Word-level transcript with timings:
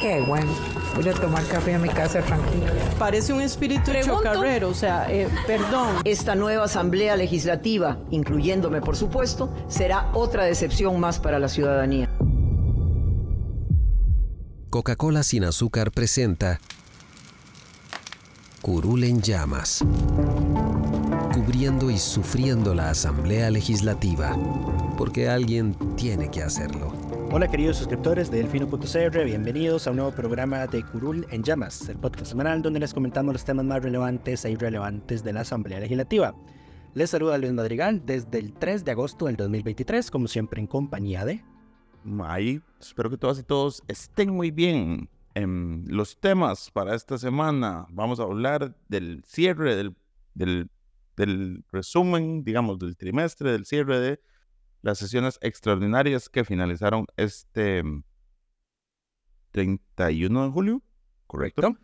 Qué 0.00 0.22
bueno. 0.22 0.50
Voy 0.96 1.06
a 1.08 1.12
tomar 1.12 1.46
café 1.46 1.74
a 1.74 1.78
mi 1.78 1.90
casa 1.90 2.22
tranquila. 2.22 2.72
Parece 2.98 3.34
un 3.34 3.42
espíritu 3.42 3.92
chocarrero, 4.02 4.70
o 4.70 4.74
sea, 4.74 5.12
eh, 5.12 5.28
perdón. 5.46 5.96
Esta 6.04 6.34
nueva 6.34 6.64
Asamblea 6.64 7.16
Legislativa, 7.16 7.98
incluyéndome 8.10 8.80
por 8.80 8.96
supuesto, 8.96 9.54
será 9.68 10.10
otra 10.14 10.44
decepción 10.44 10.98
más 10.98 11.18
para 11.18 11.38
la 11.38 11.48
ciudadanía. 11.48 12.08
Coca-Cola 14.70 15.22
sin 15.22 15.44
azúcar 15.44 15.90
presenta 15.90 16.60
Curul 18.62 19.04
en 19.04 19.20
llamas, 19.20 19.84
cubriendo 21.34 21.90
y 21.90 21.98
sufriendo 21.98 22.74
la 22.74 22.90
Asamblea 22.90 23.50
Legislativa, 23.50 24.36
porque 24.96 25.28
alguien 25.28 25.74
tiene 25.96 26.30
que 26.30 26.42
hacerlo. 26.42 27.09
Hola 27.32 27.46
queridos 27.46 27.76
suscriptores 27.76 28.28
de 28.28 28.38
Delfino.cr, 28.38 29.24
bienvenidos 29.24 29.86
a 29.86 29.90
un 29.90 29.98
nuevo 29.98 30.10
programa 30.10 30.66
de 30.66 30.82
Curul 30.82 31.24
en 31.30 31.44
Llamas, 31.44 31.88
el 31.88 31.96
podcast 31.96 32.26
semanal 32.26 32.60
donde 32.60 32.80
les 32.80 32.92
comentamos 32.92 33.32
los 33.32 33.44
temas 33.44 33.64
más 33.64 33.84
relevantes 33.84 34.44
e 34.44 34.50
irrelevantes 34.50 35.22
de 35.22 35.32
la 35.32 35.42
Asamblea 35.42 35.78
Legislativa. 35.78 36.34
Les 36.94 37.08
saluda 37.08 37.38
Luis 37.38 37.52
Madrigal 37.52 38.04
desde 38.04 38.40
el 38.40 38.52
3 38.52 38.84
de 38.84 38.90
agosto 38.90 39.26
del 39.26 39.36
2023, 39.36 40.10
como 40.10 40.26
siempre 40.26 40.60
en 40.60 40.66
compañía 40.66 41.24
de... 41.24 41.44
Ahí, 42.24 42.60
espero 42.80 43.08
que 43.08 43.16
todas 43.16 43.38
y 43.38 43.44
todos 43.44 43.80
estén 43.86 44.30
muy 44.30 44.50
bien. 44.50 45.08
En 45.34 45.84
los 45.86 46.18
temas 46.18 46.68
para 46.72 46.96
esta 46.96 47.16
semana 47.16 47.86
vamos 47.90 48.18
a 48.18 48.24
hablar 48.24 48.74
del 48.88 49.22
cierre, 49.24 49.76
del, 49.76 49.94
del, 50.34 50.68
del 51.16 51.62
resumen, 51.70 52.42
digamos, 52.42 52.80
del 52.80 52.96
trimestre, 52.96 53.52
del 53.52 53.66
cierre 53.66 54.00
de 54.00 54.20
las 54.82 54.98
sesiones 54.98 55.38
extraordinarias 55.42 56.28
que 56.28 56.44
finalizaron 56.44 57.06
este 57.16 57.82
31 59.52 60.44
de 60.44 60.50
julio, 60.50 60.82
¿correcto? 61.26 61.76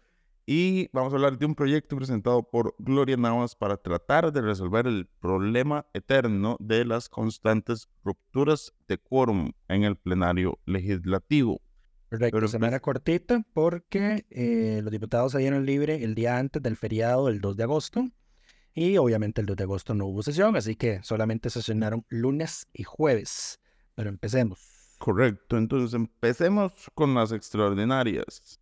Y 0.48 0.88
vamos 0.92 1.12
a 1.12 1.16
hablar 1.16 1.38
de 1.38 1.46
un 1.46 1.56
proyecto 1.56 1.96
presentado 1.96 2.48
por 2.48 2.76
Gloria 2.78 3.16
Navas 3.16 3.56
para 3.56 3.76
tratar 3.76 4.32
de 4.32 4.42
resolver 4.42 4.86
el 4.86 5.08
problema 5.20 5.86
eterno 5.92 6.56
de 6.60 6.84
las 6.84 7.08
constantes 7.08 7.88
rupturas 8.04 8.72
de 8.86 8.96
quórum 8.96 9.50
en 9.66 9.82
el 9.82 9.96
plenario 9.96 10.60
legislativo. 10.64 11.60
Correcto, 12.08 12.36
Pero, 12.36 12.46
semana 12.46 12.78
cortita 12.78 13.44
porque 13.52 14.24
eh, 14.30 14.80
los 14.84 14.92
diputados 14.92 15.32
se 15.32 15.38
dieron 15.38 15.66
libre 15.66 16.04
el 16.04 16.14
día 16.14 16.38
antes 16.38 16.62
del 16.62 16.76
feriado 16.76 17.26
del 17.26 17.40
2 17.40 17.56
de 17.56 17.62
agosto 17.64 18.04
y 18.76 18.98
obviamente 18.98 19.40
el 19.40 19.46
2 19.46 19.56
de 19.56 19.64
agosto 19.64 19.94
no 19.94 20.04
hubo 20.04 20.22
sesión, 20.22 20.54
así 20.54 20.76
que 20.76 21.02
solamente 21.02 21.48
sesionaron 21.48 22.04
lunes 22.10 22.68
y 22.74 22.82
jueves. 22.82 23.58
Pero 23.94 24.10
empecemos. 24.10 24.96
Correcto, 24.98 25.56
entonces 25.56 25.94
empecemos 25.94 26.72
con 26.94 27.14
las 27.14 27.32
extraordinarias. 27.32 28.60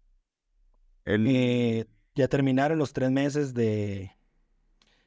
Eh, 1.04 1.84
ya 2.14 2.28
terminaron 2.28 2.78
los 2.78 2.92
tres 2.92 3.10
meses 3.10 3.54
de 3.54 4.12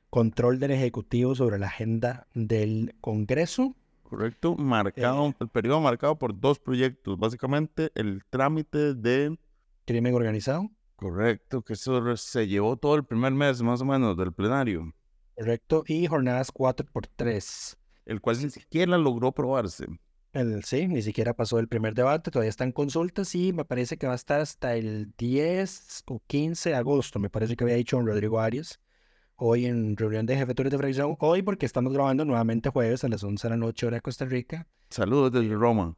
control 0.09 0.59
del 0.59 0.71
Ejecutivo 0.71 1.35
sobre 1.35 1.57
la 1.57 1.67
agenda 1.67 2.27
del 2.33 2.93
Congreso. 2.99 3.77
Correcto, 4.03 4.57
marcado, 4.57 5.27
eh, 5.27 5.35
el 5.39 5.47
periodo 5.47 5.79
marcado 5.79 6.19
por 6.19 6.37
dos 6.37 6.59
proyectos, 6.59 7.17
básicamente 7.17 7.91
el 7.95 8.25
trámite 8.29 8.93
de... 8.93 9.37
Crimen 9.85 10.13
organizado. 10.13 10.69
Correcto, 10.97 11.61
que 11.61 11.73
eso 11.73 12.17
se 12.17 12.47
llevó 12.47 12.75
todo 12.75 12.95
el 12.95 13.05
primer 13.05 13.31
mes 13.31 13.61
más 13.61 13.79
o 13.81 13.85
menos 13.85 14.17
del 14.17 14.33
plenario. 14.33 14.93
Correcto, 15.37 15.83
y 15.85 16.07
jornadas 16.07 16.51
4x3. 16.51 17.77
El 18.05 18.21
cual 18.21 18.41
ni 18.41 18.49
siquiera 18.49 18.97
logró 18.97 19.31
probarse. 19.31 19.85
El, 20.33 20.63
sí, 20.63 20.87
ni 20.87 21.03
siquiera 21.03 21.35
pasó 21.35 21.59
el 21.59 21.67
primer 21.67 21.93
debate, 21.93 22.31
todavía 22.31 22.49
está 22.49 22.63
en 22.63 22.71
consultas 22.71 23.35
y 23.35 23.53
me 23.53 23.63
parece 23.63 23.97
que 23.97 24.07
va 24.07 24.13
a 24.13 24.15
estar 24.15 24.41
hasta 24.41 24.75
el 24.75 25.13
10 25.17 26.03
o 26.07 26.21
15 26.25 26.69
de 26.69 26.75
agosto, 26.75 27.19
me 27.19 27.29
parece 27.29 27.55
que 27.55 27.63
había 27.63 27.75
dicho 27.75 28.01
Rodrigo 28.01 28.39
Arias, 28.39 28.79
hoy 29.35 29.67
en 29.67 29.95
reunión 29.95 30.25
de 30.25 30.37
jefeturas 30.37 30.71
de 30.71 30.77
fracción, 30.79 31.15
hoy 31.19 31.43
porque 31.43 31.67
estamos 31.67 31.93
grabando 31.93 32.25
nuevamente 32.25 32.69
jueves 32.69 33.03
a 33.03 33.07
las 33.07 33.23
11 33.23 33.47
de 33.47 33.49
la 33.51 33.57
noche 33.57 33.85
hora 33.85 33.97
de 33.97 34.01
Costa 34.01 34.25
Rica. 34.25 34.67
Saludos 34.89 35.31
desde 35.31 35.53
Roma. 35.53 35.95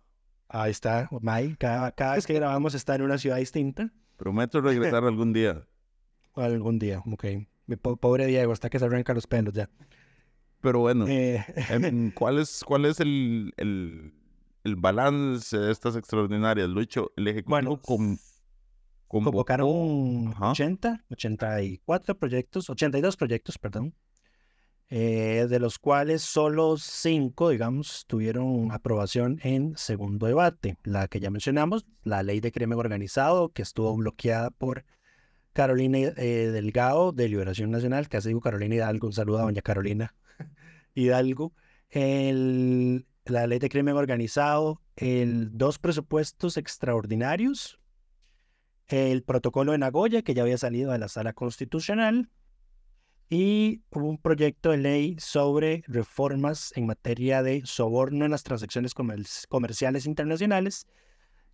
Ahí 0.50 0.72
está, 0.72 1.08
May, 1.22 1.56
cada, 1.56 1.92
cada 1.94 2.16
vez 2.16 2.28
que 2.28 2.34
grabamos 2.34 2.76
está 2.76 2.96
en 2.96 3.04
una 3.04 3.18
ciudad 3.18 3.38
distinta. 3.38 3.92
Prometo 4.18 4.60
regresar 4.60 5.04
algún 5.06 5.32
día. 5.32 5.66
Algún 6.36 6.78
día, 6.78 7.02
ok. 7.06 7.26
Mi 7.70 7.76
pobre 7.76 8.26
Diego, 8.26 8.52
hasta 8.52 8.68
que 8.68 8.80
se 8.80 8.86
arranca 8.86 9.14
los 9.14 9.28
pelos 9.28 9.54
ya. 9.54 9.70
Pero 10.60 10.80
bueno, 10.80 11.06
eh, 11.08 11.46
¿cuál 12.16 12.40
es, 12.40 12.64
cuál 12.66 12.86
es 12.86 13.00
el, 13.00 13.54
el, 13.58 14.12
el, 14.64 14.76
balance 14.76 15.56
de 15.56 15.72
estas 15.72 15.96
extraordinarias? 15.96 16.68
Lucho, 16.68 17.12
el 17.16 17.28
Ejecutivo 17.28 17.56
bueno, 17.56 17.80
con, 17.80 18.18
convocaron 19.08 20.34
80, 20.42 21.06
84 21.12 22.18
proyectos, 22.18 22.72
82 22.72 23.16
proyectos, 23.16 23.60
perdón, 23.60 23.94
eh, 24.90 25.46
de 25.48 25.60
los 25.60 25.78
cuales 25.78 26.24
solo 26.24 26.76
5, 26.76 27.50
digamos, 27.50 28.06
tuvieron 28.08 28.72
aprobación 28.72 29.40
en 29.44 29.78
segundo 29.78 30.26
debate. 30.26 30.76
La 30.84 31.08
que 31.08 31.20
ya 31.20 31.30
mencionamos, 31.30 31.86
la 32.04 32.24
ley 32.24 32.40
de 32.40 32.52
crimen 32.52 32.80
organizado, 32.80 33.50
que 33.50 33.62
estuvo 33.62 33.96
bloqueada 33.96 34.50
por 34.50 34.86
Carolina 35.60 35.98
eh, 35.98 36.52
Delgado 36.54 37.12
de 37.12 37.28
Liberación 37.28 37.70
Nacional, 37.70 38.08
casi 38.08 38.30
digo 38.30 38.40
Carolina 38.40 38.76
Hidalgo, 38.76 39.08
un 39.08 39.12
saludo 39.12 39.40
a 39.40 39.42
doña 39.42 39.62
Carolina 39.62 40.16
Hidalgo. 40.96 41.52
El, 41.90 43.06
la 43.26 43.46
ley 43.46 43.60
de 43.60 43.68
crimen 43.68 43.98
organizado, 43.98 44.82
el, 44.96 45.50
dos 45.58 45.78
presupuestos 45.78 46.56
extraordinarios, 46.56 47.78
el 48.88 49.22
protocolo 49.24 49.74
de 49.74 49.80
Nagoya, 49.80 50.22
que 50.22 50.34
ya 50.34 50.44
había 50.44 50.58
salido 50.58 50.94
de 50.94 51.00
la 51.00 51.10
sala 51.10 51.34
constitucional, 51.34 52.30
y 53.30 53.82
un 53.92 54.18
proyecto 54.18 54.72
de 54.72 54.78
ley 54.78 55.18
sobre 55.20 55.84
reformas 55.88 56.72
en 56.78 56.86
materia 56.86 57.44
de 57.44 57.64
soborno 57.66 58.24
en 58.24 58.32
las 58.32 58.44
transacciones 58.44 58.94
comerciales 58.94 60.06
internacionales 60.06 60.88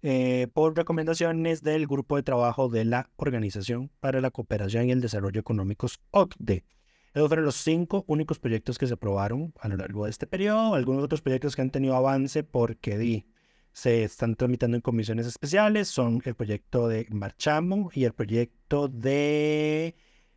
eh, 0.01 0.47
por 0.53 0.75
recomendaciones 0.75 1.63
del 1.63 1.87
Grupo 1.87 2.15
de 2.15 2.23
Trabajo 2.23 2.69
de 2.69 2.85
la 2.85 3.09
Organización 3.15 3.91
para 3.99 4.21
la 4.21 4.31
Cooperación 4.31 4.87
y 4.87 4.91
el 4.91 5.01
Desarrollo 5.01 5.39
Económicos, 5.39 5.99
OCDE. 6.11 6.63
Esos 7.13 7.29
fueron 7.29 7.45
los 7.45 7.55
cinco 7.55 8.03
únicos 8.07 8.39
proyectos 8.39 8.77
que 8.77 8.87
se 8.87 8.95
aprobaron 8.95 9.53
a 9.59 9.69
lo 9.69 9.77
largo 9.77 10.03
de 10.03 10.11
este 10.11 10.27
periodo. 10.27 10.75
Algunos 10.75 11.03
otros 11.03 11.21
proyectos 11.21 11.55
que 11.55 11.61
han 11.61 11.71
tenido 11.71 11.95
avance 11.95 12.43
porque 12.43 13.25
se 13.71 14.03
están 14.03 14.35
tramitando 14.35 14.75
en 14.75 14.81
comisiones 14.81 15.25
especiales 15.25 15.87
son 15.87 16.21
el 16.25 16.35
proyecto 16.35 16.87
de 16.87 17.07
Marchamo 17.09 17.89
y 17.93 18.03
el 18.03 18.13
proyecto 18.13 18.89
de 18.89 19.95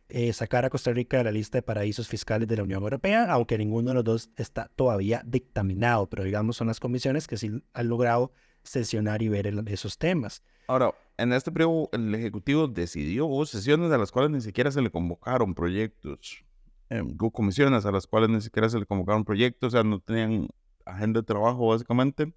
eh, 0.09 0.33
sacar 0.33 0.65
a 0.65 0.69
Costa 0.69 0.91
Rica 0.91 1.17
de 1.17 1.25
la 1.25 1.31
lista 1.31 1.57
de 1.57 1.61
paraísos 1.61 2.07
fiscales 2.07 2.47
de 2.47 2.57
la 2.57 2.63
Unión 2.63 2.81
Europea, 2.81 3.31
aunque 3.31 3.57
ninguno 3.57 3.89
de 3.89 3.95
los 3.95 4.03
dos 4.03 4.29
está 4.37 4.71
todavía 4.75 5.21
dictaminado, 5.25 6.09
pero 6.09 6.23
digamos 6.23 6.57
son 6.57 6.67
las 6.67 6.79
comisiones 6.79 7.27
que 7.27 7.37
sí 7.37 7.61
han 7.73 7.87
logrado 7.87 8.33
sesionar 8.63 9.21
y 9.21 9.29
ver 9.29 9.47
esos 9.67 9.97
temas. 9.97 10.43
Ahora, 10.67 10.93
en 11.17 11.33
este 11.33 11.51
periodo 11.51 11.89
el 11.91 12.13
Ejecutivo 12.13 12.67
decidió, 12.67 13.25
hubo 13.25 13.45
sesiones 13.45 13.91
a 13.91 13.97
las 13.97 14.11
cuales 14.11 14.31
ni 14.31 14.41
siquiera 14.41 14.71
se 14.71 14.81
le 14.81 14.91
convocaron 14.91 15.55
proyectos, 15.55 16.43
eh, 16.89 17.01
hubo 17.01 17.31
comisiones 17.31 17.85
a 17.85 17.91
las 17.91 18.07
cuales 18.07 18.29
ni 18.29 18.41
siquiera 18.41 18.69
se 18.69 18.79
le 18.79 18.85
convocaron 18.85 19.25
proyectos, 19.25 19.67
o 19.67 19.71
sea, 19.71 19.83
no 19.83 19.99
tenían 19.99 20.47
agenda 20.85 21.21
de 21.21 21.25
trabajo 21.25 21.67
básicamente, 21.67 22.33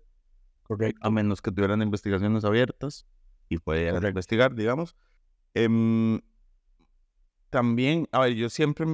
Correcto. 0.65 1.01
a 1.07 1.11
menos 1.11 1.43
que 1.43 1.51
tuvieran 1.51 1.83
investigaciones 1.83 2.45
abiertas 2.45 3.07
y 3.49 3.59
pudieran 3.59 4.05
investigar, 4.07 4.55
digamos. 4.55 4.97
Eh, 5.55 6.21
también, 7.51 8.09
a 8.13 8.21
ver, 8.21 8.35
yo 8.35 8.49
siempre 8.49 8.87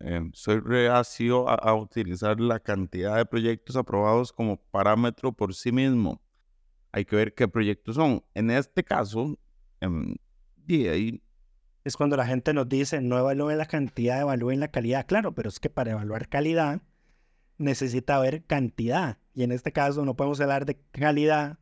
eh, 0.00 0.20
soy 0.32 0.60
reacio 0.60 1.48
a, 1.48 1.74
utilizar 1.74 2.38
la 2.40 2.60
cantidad 2.60 3.16
de 3.16 3.24
proyectos 3.24 3.76
aprobados 3.76 4.32
como 4.32 4.56
parámetro 4.56 5.32
por 5.32 5.54
sí 5.54 5.72
mismo. 5.72 6.20
Hay 6.92 7.04
que 7.04 7.16
ver 7.16 7.34
qué 7.34 7.48
proyectos 7.48 7.96
son. 7.96 8.22
En 8.34 8.50
este 8.50 8.84
caso, 8.84 9.38
eh, 9.80 10.88
ahí... 10.90 11.22
Es 11.84 11.96
cuando 11.96 12.16
la 12.16 12.26
gente 12.26 12.52
nos 12.52 12.68
dice, 12.68 13.00
no 13.00 13.18
evalúen 13.18 13.58
la 13.58 13.66
cantidad, 13.66 14.20
evalúen 14.20 14.60
la 14.60 14.68
calidad. 14.68 15.06
Claro, 15.06 15.34
pero 15.34 15.48
es 15.48 15.60
que 15.60 15.70
para 15.70 15.92
evaluar 15.92 16.28
calidad 16.28 16.82
necesita 17.58 18.16
haber 18.16 18.44
cantidad. 18.44 19.18
Y 19.34 19.44
en 19.44 19.52
este 19.52 19.72
caso 19.72 20.04
no 20.04 20.16
podemos 20.16 20.40
hablar 20.40 20.66
de 20.66 20.78
calidad 20.90 21.58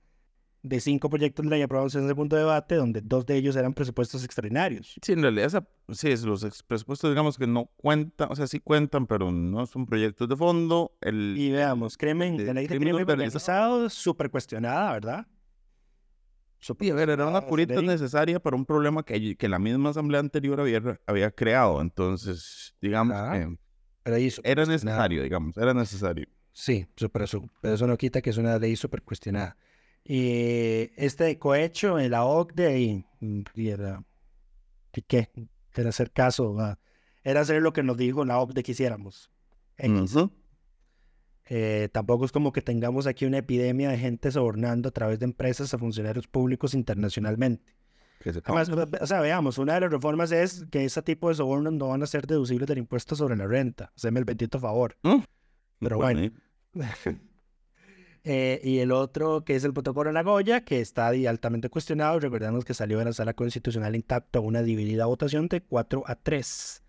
de 0.64 0.80
cinco 0.80 1.10
proyectos 1.10 1.44
de 1.44 1.50
ley 1.50 1.60
aprobados 1.62 1.94
en 1.94 2.06
ese 2.06 2.14
punto 2.14 2.36
de 2.36 2.42
debate, 2.42 2.74
donde 2.76 3.02
dos 3.02 3.26
de 3.26 3.36
ellos 3.36 3.54
eran 3.54 3.74
presupuestos 3.74 4.24
extraordinarios. 4.24 4.94
Sí, 5.02 5.12
en 5.12 5.20
realidad, 5.20 5.44
esa, 5.46 5.68
sí, 5.92 6.10
es 6.10 6.24
los 6.24 6.40
presupuestos, 6.62 7.10
digamos 7.10 7.36
que 7.36 7.46
no 7.46 7.66
cuentan, 7.76 8.32
o 8.32 8.34
sea, 8.34 8.46
sí 8.46 8.60
cuentan, 8.60 9.06
pero 9.06 9.30
no 9.30 9.66
son 9.66 9.84
proyectos 9.84 10.26
de 10.26 10.36
fondo. 10.36 10.96
El, 11.02 11.34
Y 11.36 11.50
veamos, 11.52 11.98
crimen, 11.98 12.38
de 12.38 12.46
la 12.46 12.54
ley 12.54 12.66
de 12.66 12.78
crimen 12.78 12.94
organizado. 12.94 13.90
súper 13.90 14.30
cuestionada, 14.30 14.92
¿verdad? 14.94 15.26
Sí, 16.60 16.90
a 16.90 16.94
ver, 16.94 17.10
era 17.10 17.26
una 17.26 17.42
curita 17.42 17.82
necesaria 17.82 18.40
para 18.40 18.56
un 18.56 18.64
problema 18.64 19.02
que, 19.04 19.36
que 19.36 19.48
la 19.50 19.58
misma 19.58 19.90
asamblea 19.90 20.20
anterior 20.20 20.58
había, 20.62 20.98
había 21.06 21.30
creado. 21.30 21.82
Entonces, 21.82 22.74
digamos 22.80 23.14
Ah, 23.14 23.32
que 23.34 23.58
Pero 24.02 24.16
ahí 24.16 24.30
súper 24.30 24.50
era 24.52 24.64
necesario, 24.64 25.22
digamos, 25.22 25.54
era 25.58 25.74
necesario. 25.74 26.26
Sí, 26.52 26.86
pero, 27.12 27.26
eso, 27.26 27.50
pero 27.60 27.74
eso 27.74 27.86
no 27.86 27.98
quita 27.98 28.22
que 28.22 28.30
es 28.30 28.38
una 28.38 28.58
ley 28.58 28.76
súper 28.76 29.02
cuestionada. 29.02 29.58
Y 30.04 30.90
este 30.96 31.38
cohecho 31.38 31.98
en 31.98 32.10
la 32.10 32.24
OCDE 32.24 32.78
y, 32.78 33.04
y 33.54 33.68
era, 33.68 34.04
¿y 34.94 35.02
¿qué? 35.02 35.30
Era 35.74 35.88
hacer 35.88 36.10
caso, 36.12 36.58
a- 36.60 36.78
era 37.22 37.40
hacer 37.40 37.62
lo 37.62 37.72
que 37.72 37.82
nos 37.82 37.96
dijo 37.96 38.24
la 38.24 38.38
OCDE 38.38 38.62
que 38.62 38.72
hiciéramos. 38.72 39.30
X. 39.78 40.14
Ujú. 40.14 40.30
Eh, 41.46 41.88
tampoco 41.92 42.24
es 42.24 42.32
como 42.32 42.52
que 42.52 42.62
tengamos 42.62 43.06
aquí 43.06 43.24
una 43.26 43.38
epidemia 43.38 43.90
de 43.90 43.98
gente 43.98 44.30
sobornando 44.30 44.88
a 44.88 44.92
través 44.92 45.18
de 45.18 45.24
empresas 45.26 45.72
a 45.74 45.78
funcionarios 45.78 46.26
públicos 46.26 46.74
internacionalmente. 46.74 47.74
Se 48.22 48.30
Además, 48.44 48.70
o 49.00 49.06
sea, 49.06 49.20
veamos, 49.20 49.58
una 49.58 49.74
de 49.74 49.80
las 49.80 49.90
reformas 49.90 50.32
es 50.32 50.64
que 50.70 50.84
ese 50.86 51.02
tipo 51.02 51.28
de 51.28 51.34
sobornos 51.34 51.74
no 51.74 51.88
van 51.88 52.02
a 52.02 52.06
ser 52.06 52.26
deducibles 52.26 52.66
del 52.66 52.78
impuesto 52.78 53.14
sobre 53.16 53.36
la 53.36 53.46
renta. 53.46 53.92
Haceme 53.96 54.20
el 54.20 54.24
bendito 54.24 54.58
favor. 54.58 54.96
Mm. 55.02 55.18
Pero 55.80 55.96
Bueno, 55.98 56.30
bueno. 56.72 56.90
Eh, 58.26 58.60
y 58.64 58.78
el 58.78 58.90
otro, 58.90 59.44
que 59.44 59.54
es 59.54 59.64
el 59.64 59.74
protocolo 59.74 60.08
de 60.08 60.14
Nagoya, 60.14 60.64
que 60.64 60.80
está 60.80 61.08
altamente 61.08 61.68
cuestionado. 61.68 62.18
Recordemos 62.20 62.64
que 62.64 62.72
salió 62.72 62.98
de 62.98 63.04
la 63.04 63.12
sala 63.12 63.34
constitucional 63.34 63.94
intacto 63.94 64.40
una 64.40 64.62
dividida 64.62 65.04
votación 65.06 65.46
de 65.48 65.60
4 65.62 66.04
a 66.06 66.14
3. 66.16 66.82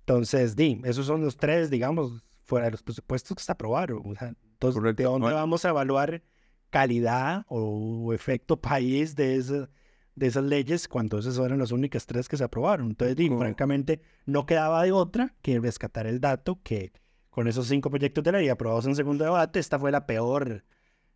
Entonces, 0.00 0.56
di, 0.56 0.80
esos 0.84 1.06
son 1.06 1.22
los 1.22 1.36
tres, 1.36 1.70
digamos, 1.70 2.22
fuera 2.44 2.66
de 2.66 2.72
los 2.72 2.82
presupuestos 2.82 3.36
que 3.36 3.42
se 3.42 3.52
aprobaron. 3.52 4.02
o 4.04 4.14
sea, 4.14 4.28
entonces, 4.28 4.78
Correcto. 4.80 5.02
¿de 5.02 5.08
dónde 5.08 5.32
vamos 5.32 5.64
a 5.64 5.68
evaluar 5.70 6.22
calidad 6.70 7.44
o 7.48 8.12
efecto 8.12 8.60
país 8.60 9.14
de, 9.16 9.36
esa- 9.36 9.68
de 10.14 10.26
esas 10.26 10.44
leyes 10.44 10.88
cuando 10.88 11.18
esas 11.18 11.38
eran 11.38 11.58
las 11.58 11.72
únicas 11.72 12.06
tres 12.06 12.28
que 12.28 12.36
se 12.36 12.44
aprobaron? 12.44 12.88
Entonces, 12.88 13.16
di, 13.16 13.28
francamente, 13.28 14.00
no 14.26 14.46
quedaba 14.46 14.82
de 14.82 14.92
otra 14.92 15.34
que 15.42 15.60
rescatar 15.60 16.06
el 16.06 16.20
dato 16.20 16.58
que 16.62 16.92
con 17.38 17.46
esos 17.46 17.68
cinco 17.68 17.88
proyectos 17.88 18.24
de 18.24 18.32
ley 18.32 18.48
aprobados 18.48 18.84
en 18.86 18.96
segundo 18.96 19.22
debate, 19.22 19.60
esta 19.60 19.78
fue 19.78 19.92
la 19.92 20.06
peor 20.06 20.64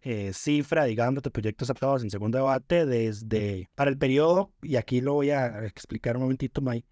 eh, 0.02 0.30
cifra, 0.32 0.84
digamos, 0.84 1.20
de 1.24 1.32
proyectos 1.32 1.68
aprobados 1.68 2.04
en 2.04 2.10
segundo 2.10 2.38
debate 2.38 2.86
desde, 2.86 3.68
para 3.74 3.90
el 3.90 3.98
periodo, 3.98 4.52
y 4.62 4.76
aquí 4.76 5.00
lo 5.00 5.14
voy 5.14 5.30
a 5.30 5.66
explicar 5.66 6.16
un 6.16 6.22
momentito, 6.22 6.60
May, 6.60 6.84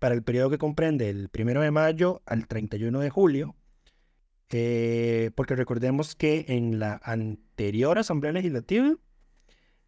para 0.00 0.16
el 0.16 0.24
periodo 0.24 0.50
que 0.50 0.58
comprende 0.58 1.10
el 1.10 1.28
primero 1.28 1.60
de 1.60 1.70
mayo 1.70 2.22
al 2.26 2.48
31 2.48 2.98
de 2.98 3.08
julio, 3.08 3.54
eh, 4.50 5.30
porque 5.36 5.54
recordemos 5.54 6.16
que 6.16 6.46
en 6.48 6.80
la 6.80 7.00
anterior 7.04 8.00
Asamblea 8.00 8.32
Legislativa 8.32 8.96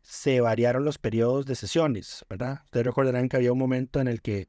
se 0.03 0.41
variaron 0.41 0.85
los 0.85 0.99
periodos 0.99 1.47
de 1.47 1.57
sesiones, 1.57 2.25
¿verdad? 2.31 2.61
Ustedes 2.67 2.87
recordarán 2.87 3.29
que 3.29 3.39
había 3.39 3.53
un 3.53 3.59
momento 3.59 4.01
en 4.01 4.07
el 4.07 4.23
que 4.23 4.47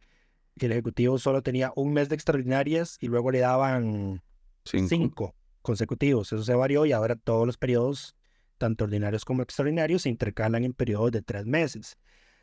el 0.57 0.71
Ejecutivo 0.71 1.17
solo 1.17 1.41
tenía 1.41 1.73
un 1.75 1.93
mes 1.93 2.09
de 2.09 2.15
extraordinarias 2.15 2.99
y 3.01 3.07
luego 3.07 3.31
le 3.31 3.39
daban 3.39 4.21
Cinco. 4.65 5.35
consecutivos. 5.61 6.33
Eso 6.33 6.43
se 6.43 6.55
varió 6.55 6.85
y 6.85 6.91
ahora 6.91 7.15
todos 7.15 7.45
los 7.45 7.57
periodos, 7.57 8.15
tanto 8.57 8.85
ordinarios 8.85 9.25
como 9.25 9.41
extraordinarios, 9.41 10.03
se 10.03 10.09
intercalan 10.09 10.63
en 10.63 10.73
periodos 10.73 11.11
de 11.11 11.21
tres 11.21 11.45
meses. 11.45 11.97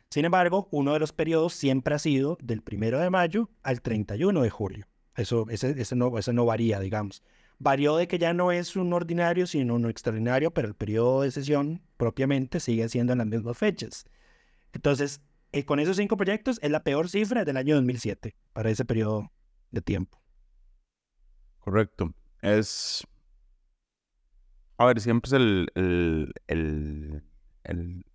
Sin 0.09 0.25
embargo, 0.25 0.67
uno 0.71 0.93
de 0.93 0.99
los 0.99 1.11
periodos 1.11 1.53
siempre 1.53 1.95
ha 1.95 1.99
sido 1.99 2.37
del 2.41 2.61
primero 2.61 2.99
de 2.99 3.09
mayo 3.09 3.49
al 3.63 3.81
31 3.81 4.41
de 4.43 4.49
julio. 4.49 4.85
Eso, 5.15 5.45
ese, 5.49 5.71
ese 5.79 5.95
no, 5.95 6.17
ese 6.17 6.33
no 6.33 6.45
varía, 6.45 6.79
digamos. 6.79 7.23
Varió 7.59 7.95
de 7.97 8.07
que 8.07 8.19
ya 8.19 8.33
no 8.33 8.51
es 8.51 8.75
un 8.75 8.93
ordinario, 8.93 9.47
sino 9.47 9.75
un 9.75 9.89
extraordinario, 9.89 10.51
pero 10.51 10.67
el 10.67 10.75
periodo 10.75 11.21
de 11.21 11.31
sesión 11.31 11.81
propiamente 11.97 12.59
sigue 12.59 12.87
siendo 12.89 13.13
en 13.13 13.19
las 13.19 13.27
mismas 13.27 13.57
fechas. 13.57 14.05
Entonces, 14.73 15.21
eh, 15.51 15.65
con 15.65 15.79
esos 15.79 15.97
cinco 15.97 16.17
proyectos 16.17 16.59
es 16.61 16.71
la 16.71 16.83
peor 16.83 17.09
cifra 17.09 17.45
del 17.45 17.57
año 17.57 17.75
2007 17.75 18.35
para 18.53 18.69
ese 18.69 18.85
periodo 18.85 19.31
de 19.71 19.81
tiempo. 19.81 20.22
Correcto. 21.63 22.13
Es. 22.41 23.03
A 24.77 24.85
ver, 24.85 24.99
siempre 25.01 25.27
es 25.29 25.33
el, 25.33 25.67
el, 25.75 26.33
el, 26.47 27.23
el- 27.63 28.05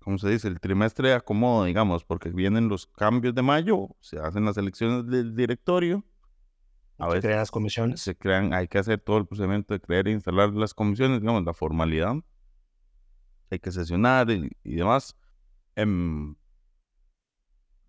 ¿cómo 0.00 0.18
se 0.18 0.30
dice? 0.30 0.48
El 0.48 0.60
trimestre 0.60 1.10
de 1.10 1.14
acomodo, 1.16 1.64
digamos, 1.64 2.04
porque 2.04 2.30
vienen 2.30 2.68
los 2.68 2.86
cambios 2.86 3.34
de 3.34 3.42
mayo, 3.42 3.88
se 4.00 4.18
hacen 4.20 4.44
las 4.46 4.58
elecciones 4.58 5.06
del 5.08 5.34
directorio. 5.36 6.04
A 6.98 7.08
Se 7.08 7.14
veces 7.14 7.20
crean 7.20 7.38
las 7.38 7.50
comisiones. 7.52 8.00
se 8.02 8.16
crean, 8.16 8.52
hay 8.54 8.68
que 8.68 8.78
hacer 8.78 9.00
todo 9.00 9.18
el 9.18 9.26
procedimiento 9.26 9.74
de 9.74 9.80
crear 9.80 10.08
e 10.08 10.12
instalar 10.12 10.50
las 10.54 10.74
comisiones, 10.74 11.20
digamos, 11.20 11.44
la 11.44 11.54
formalidad. 11.54 12.16
Hay 13.50 13.58
que 13.58 13.70
sesionar 13.72 14.30
y, 14.30 14.50
y 14.62 14.74
demás. 14.76 15.16
Em, 15.76 16.36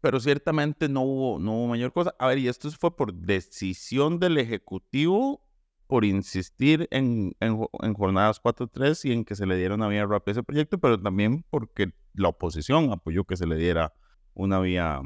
pero 0.05 0.19
ciertamente 0.19 0.87
no 0.87 1.01
hubo, 1.01 1.39
no 1.39 1.53
hubo 1.53 1.67
mayor 1.69 1.91
cosa. 1.91 2.13
A 2.19 2.27
ver, 2.27 2.37
y 2.37 2.47
esto 2.47 2.69
fue 2.69 2.95
por 2.95 3.11
decisión 3.11 4.19
del 4.19 4.37
Ejecutivo 4.37 5.41
por 5.87 6.05
insistir 6.05 6.87
en, 6.91 7.35
en, 7.39 7.59
en 7.81 7.93
jornadas 7.95 8.39
4-3 8.39 9.03
y 9.05 9.13
en 9.13 9.25
que 9.25 9.33
se 9.33 9.47
le 9.47 9.57
diera 9.57 9.73
una 9.73 9.87
vía 9.87 10.05
rápida 10.05 10.29
a 10.29 10.33
ese 10.33 10.43
proyecto, 10.43 10.77
pero 10.77 11.01
también 11.01 11.43
porque 11.49 11.91
la 12.13 12.27
oposición 12.29 12.91
apoyó 12.91 13.23
que 13.23 13.35
se 13.35 13.47
le 13.47 13.55
diera 13.55 13.93
una 14.35 14.59
vía 14.59 15.01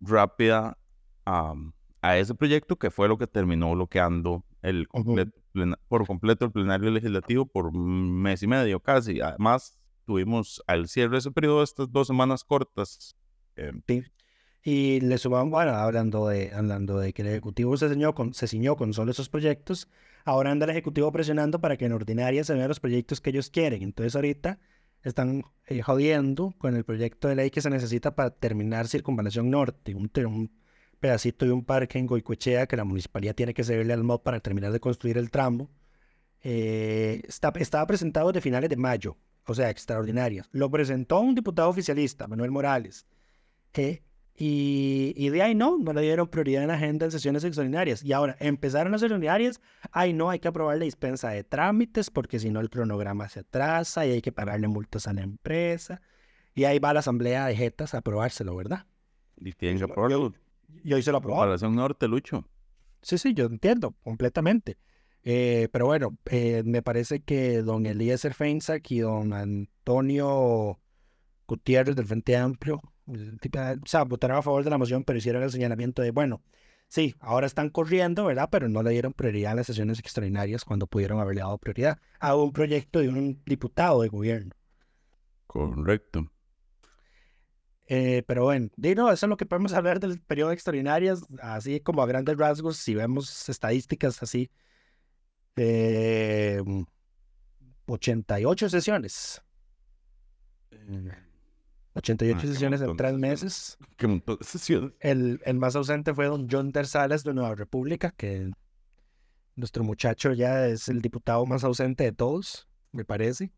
rápida 0.00 0.78
a, 1.26 1.54
a 2.00 2.16
ese 2.18 2.36
proyecto, 2.36 2.76
que 2.76 2.92
fue 2.92 3.08
lo 3.08 3.18
que 3.18 3.26
terminó 3.26 3.72
bloqueando 3.74 4.44
el 4.62 4.86
Ujú. 4.92 5.16
comple- 5.16 5.32
plena- 5.50 5.80
por 5.88 6.06
completo 6.06 6.44
el 6.44 6.52
plenario 6.52 6.92
legislativo 6.92 7.44
por 7.46 7.72
mes 7.76 8.40
y 8.44 8.46
medio 8.46 8.78
casi. 8.78 9.20
Además, 9.20 9.80
tuvimos 10.06 10.62
al 10.68 10.86
cierre 10.86 11.10
de 11.14 11.18
ese 11.18 11.32
periodo 11.32 11.64
estas 11.64 11.90
dos 11.90 12.06
semanas 12.06 12.44
cortas. 12.44 13.16
Eh, 13.56 13.72
Y 14.62 15.00
le 15.00 15.18
sumamos, 15.18 15.50
bueno, 15.50 15.72
hablando 15.72 16.28
de, 16.28 16.52
hablando 16.54 16.98
de 16.98 17.12
que 17.12 17.22
el 17.22 17.28
Ejecutivo 17.28 17.76
se 17.76 17.88
ciñó, 17.88 18.14
con, 18.14 18.34
se 18.34 18.46
ciñó 18.46 18.76
con 18.76 18.92
solo 18.92 19.10
esos 19.10 19.28
proyectos, 19.28 19.88
ahora 20.24 20.50
anda 20.50 20.64
el 20.64 20.70
Ejecutivo 20.70 21.10
presionando 21.12 21.60
para 21.60 21.76
que 21.76 21.86
en 21.86 21.92
ordinaria 21.92 22.44
se 22.44 22.54
vean 22.54 22.68
los 22.68 22.80
proyectos 22.80 23.20
que 23.20 23.30
ellos 23.30 23.50
quieren. 23.50 23.82
Entonces 23.82 24.14
ahorita 24.14 24.58
están 25.02 25.44
eh, 25.66 25.82
jodiendo 25.82 26.54
con 26.58 26.76
el 26.76 26.84
proyecto 26.84 27.28
de 27.28 27.34
ley 27.36 27.50
que 27.50 27.60
se 27.60 27.70
necesita 27.70 28.14
para 28.14 28.30
terminar 28.30 28.88
Circunvalación 28.88 29.50
Norte, 29.50 29.94
un, 29.94 30.10
un 30.26 30.50
pedacito 31.00 31.44
de 31.44 31.52
un 31.52 31.64
parque 31.64 31.98
en 31.98 32.06
Goicoechea 32.06 32.66
que 32.66 32.76
la 32.76 32.84
municipalidad 32.84 33.34
tiene 33.34 33.54
que 33.54 33.64
cederle 33.64 33.92
al 33.92 34.04
MOD 34.04 34.20
para 34.20 34.40
terminar 34.40 34.72
de 34.72 34.80
construir 34.80 35.18
el 35.18 35.30
tramo. 35.30 35.68
Eh, 36.42 37.22
está, 37.26 37.52
estaba 37.56 37.86
presentado 37.86 38.32
de 38.32 38.40
finales 38.40 38.70
de 38.70 38.76
mayo, 38.76 39.16
o 39.46 39.54
sea, 39.54 39.70
extraordinarias. 39.70 40.48
Lo 40.52 40.70
presentó 40.70 41.20
un 41.20 41.34
diputado 41.34 41.68
oficialista, 41.68 42.28
Manuel 42.28 42.50
Morales. 42.50 43.06
Eh, 43.74 44.02
y, 44.34 45.14
y 45.16 45.28
de 45.30 45.42
ahí 45.42 45.54
no, 45.54 45.78
no 45.78 45.92
le 45.92 46.02
dieron 46.02 46.26
prioridad 46.28 46.62
en 46.62 46.68
la 46.68 46.74
agenda 46.74 47.06
en 47.06 47.12
sesiones 47.12 47.44
extraordinarias. 47.44 48.02
Y 48.02 48.12
ahora 48.12 48.36
empezaron 48.40 48.92
las 48.92 49.02
extraordinarias, 49.02 49.60
ay 49.92 50.12
no, 50.12 50.30
hay 50.30 50.38
que 50.38 50.48
aprobar 50.48 50.78
la 50.78 50.84
dispensa 50.84 51.30
de 51.30 51.44
trámites 51.44 52.10
porque 52.10 52.38
si 52.38 52.50
no 52.50 52.60
el 52.60 52.70
cronograma 52.70 53.28
se 53.28 53.40
atrasa 53.40 54.06
y 54.06 54.12
hay 54.12 54.22
que 54.22 54.32
pagarle 54.32 54.68
multas 54.68 55.06
a 55.06 55.12
la 55.12 55.22
empresa. 55.22 56.00
Y 56.54 56.64
ahí 56.64 56.78
va 56.78 56.92
la 56.92 57.00
asamblea 57.00 57.46
de 57.46 57.56
jetas 57.56 57.94
a 57.94 57.98
aprobárselo, 57.98 58.56
¿verdad? 58.56 58.86
y 59.44 59.52
tienen 59.52 59.78
que 59.78 59.84
aprobarlo. 59.84 60.32
Y 60.84 60.92
hoy 60.92 61.02
se 61.02 61.12
lo 61.12 61.18
aprobaron. 61.18 61.44
Comparación 61.44 61.74
Norte, 61.74 62.08
Lucho. 62.08 62.46
Sí, 63.02 63.18
sí, 63.18 63.34
yo 63.34 63.46
entiendo 63.46 63.94
completamente. 64.02 64.78
Eh, 65.24 65.68
pero 65.72 65.86
bueno, 65.86 66.16
eh, 66.26 66.62
me 66.64 66.82
parece 66.82 67.22
que 67.22 67.62
don 67.62 67.86
Eliezer 67.86 68.34
Feinsack 68.34 68.90
y 68.90 69.00
don 69.00 69.32
Antonio 69.32 70.80
Gutiérrez 71.46 71.94
del 71.94 72.06
Frente 72.06 72.36
Amplio, 72.36 72.80
o 73.12 73.86
sea, 73.86 74.04
votaron 74.04 74.38
a 74.38 74.42
favor 74.42 74.64
de 74.64 74.70
la 74.70 74.78
moción, 74.78 75.04
pero 75.04 75.18
hicieron 75.18 75.42
el 75.42 75.50
señalamiento 75.50 76.02
de, 76.02 76.10
bueno, 76.10 76.42
sí, 76.88 77.14
ahora 77.20 77.46
están 77.46 77.70
corriendo, 77.70 78.24
¿verdad? 78.24 78.48
Pero 78.50 78.68
no 78.68 78.82
le 78.82 78.90
dieron 78.90 79.12
prioridad 79.12 79.52
a 79.52 79.56
las 79.56 79.66
sesiones 79.66 79.98
extraordinarias 79.98 80.64
cuando 80.64 80.86
pudieron 80.86 81.20
haberle 81.20 81.40
dado 81.40 81.58
prioridad 81.58 81.98
a 82.20 82.36
un 82.36 82.52
proyecto 82.52 83.00
de 83.00 83.08
un 83.08 83.42
diputado 83.44 84.02
de 84.02 84.08
gobierno. 84.08 84.52
Correcto. 85.46 86.30
Eh, 87.86 88.22
pero 88.26 88.44
bueno, 88.44 88.70
di, 88.76 88.94
no, 88.94 89.10
eso 89.12 89.26
es 89.26 89.28
lo 89.28 89.36
que 89.36 89.44
podemos 89.44 89.72
hablar 89.74 90.00
del 90.00 90.20
periodo 90.20 90.48
de 90.48 90.54
extraordinarias, 90.54 91.24
así 91.42 91.80
como 91.80 92.02
a 92.02 92.06
grandes 92.06 92.38
rasgos, 92.38 92.78
si 92.78 92.94
vemos 92.94 93.48
estadísticas 93.48 94.22
así, 94.22 94.50
eh, 95.56 96.62
88 97.86 98.68
sesiones, 98.70 99.42
88 101.94 102.40
Ah, 102.42 102.46
sesiones 102.46 102.80
en 102.80 102.96
tres 102.96 103.14
meses. 103.14 103.78
Qué 103.96 104.06
montón 104.06 104.38
de 104.38 104.44
sesiones. 104.44 104.92
El, 105.00 105.40
el 105.44 105.58
más 105.58 105.76
ausente 105.76 106.14
fue 106.14 106.26
don 106.26 106.48
John 106.50 106.72
Terzales 106.72 107.24
de 107.24 107.34
Nueva 107.34 107.54
República, 107.54 108.12
que 108.16 108.50
nuestro 109.56 109.84
muchacho 109.84 110.32
ya 110.32 110.66
es 110.66 110.88
el 110.88 111.02
diputado 111.02 111.44
más 111.46 111.64
ausente 111.64 112.04
de 112.04 112.12
todos, 112.12 112.66
me 112.92 113.04
parece. 113.04 113.52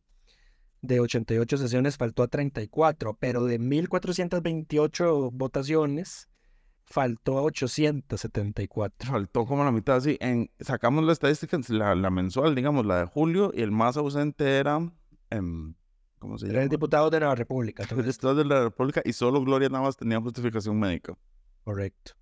De 0.82 1.00
88 1.00 1.56
sesiones 1.56 1.96
faltó 1.96 2.22
a 2.24 2.28
34, 2.28 3.16
pero 3.18 3.44
de 3.44 3.58
1428 3.58 5.30
votaciones 5.30 6.28
faltó 6.84 7.38
a 7.38 7.42
874. 7.42 9.10
Faltó 9.10 9.46
como 9.46 9.64
la 9.64 9.72
mitad, 9.72 10.00
sí. 10.00 10.18
En, 10.20 10.50
sacamos 10.60 11.04
la 11.04 11.12
estadística, 11.12 11.58
la, 11.68 11.94
la 11.94 12.10
mensual, 12.10 12.54
digamos, 12.54 12.84
la 12.84 12.98
de 12.98 13.06
julio, 13.06 13.50
y 13.54 13.62
el 13.62 13.70
más 13.70 13.96
ausente 13.96 14.58
era, 14.58 14.78
em, 15.30 15.74
¿cómo 16.24 16.38
se 16.38 16.48
Era 16.48 16.62
el 16.62 16.68
llama? 16.68 16.70
diputado 16.70 17.10
de 17.10 17.20
la 17.20 17.34
República. 17.34 17.84
El 17.90 18.08
Estado 18.08 18.34
de 18.36 18.44
la 18.46 18.64
República, 18.64 19.02
y 19.04 19.12
solo 19.12 19.42
Gloria 19.44 19.68
Navas 19.68 19.96
tenía 19.96 20.20
justificación 20.20 20.78
médica. 20.78 21.16
Correcto. 21.64 22.12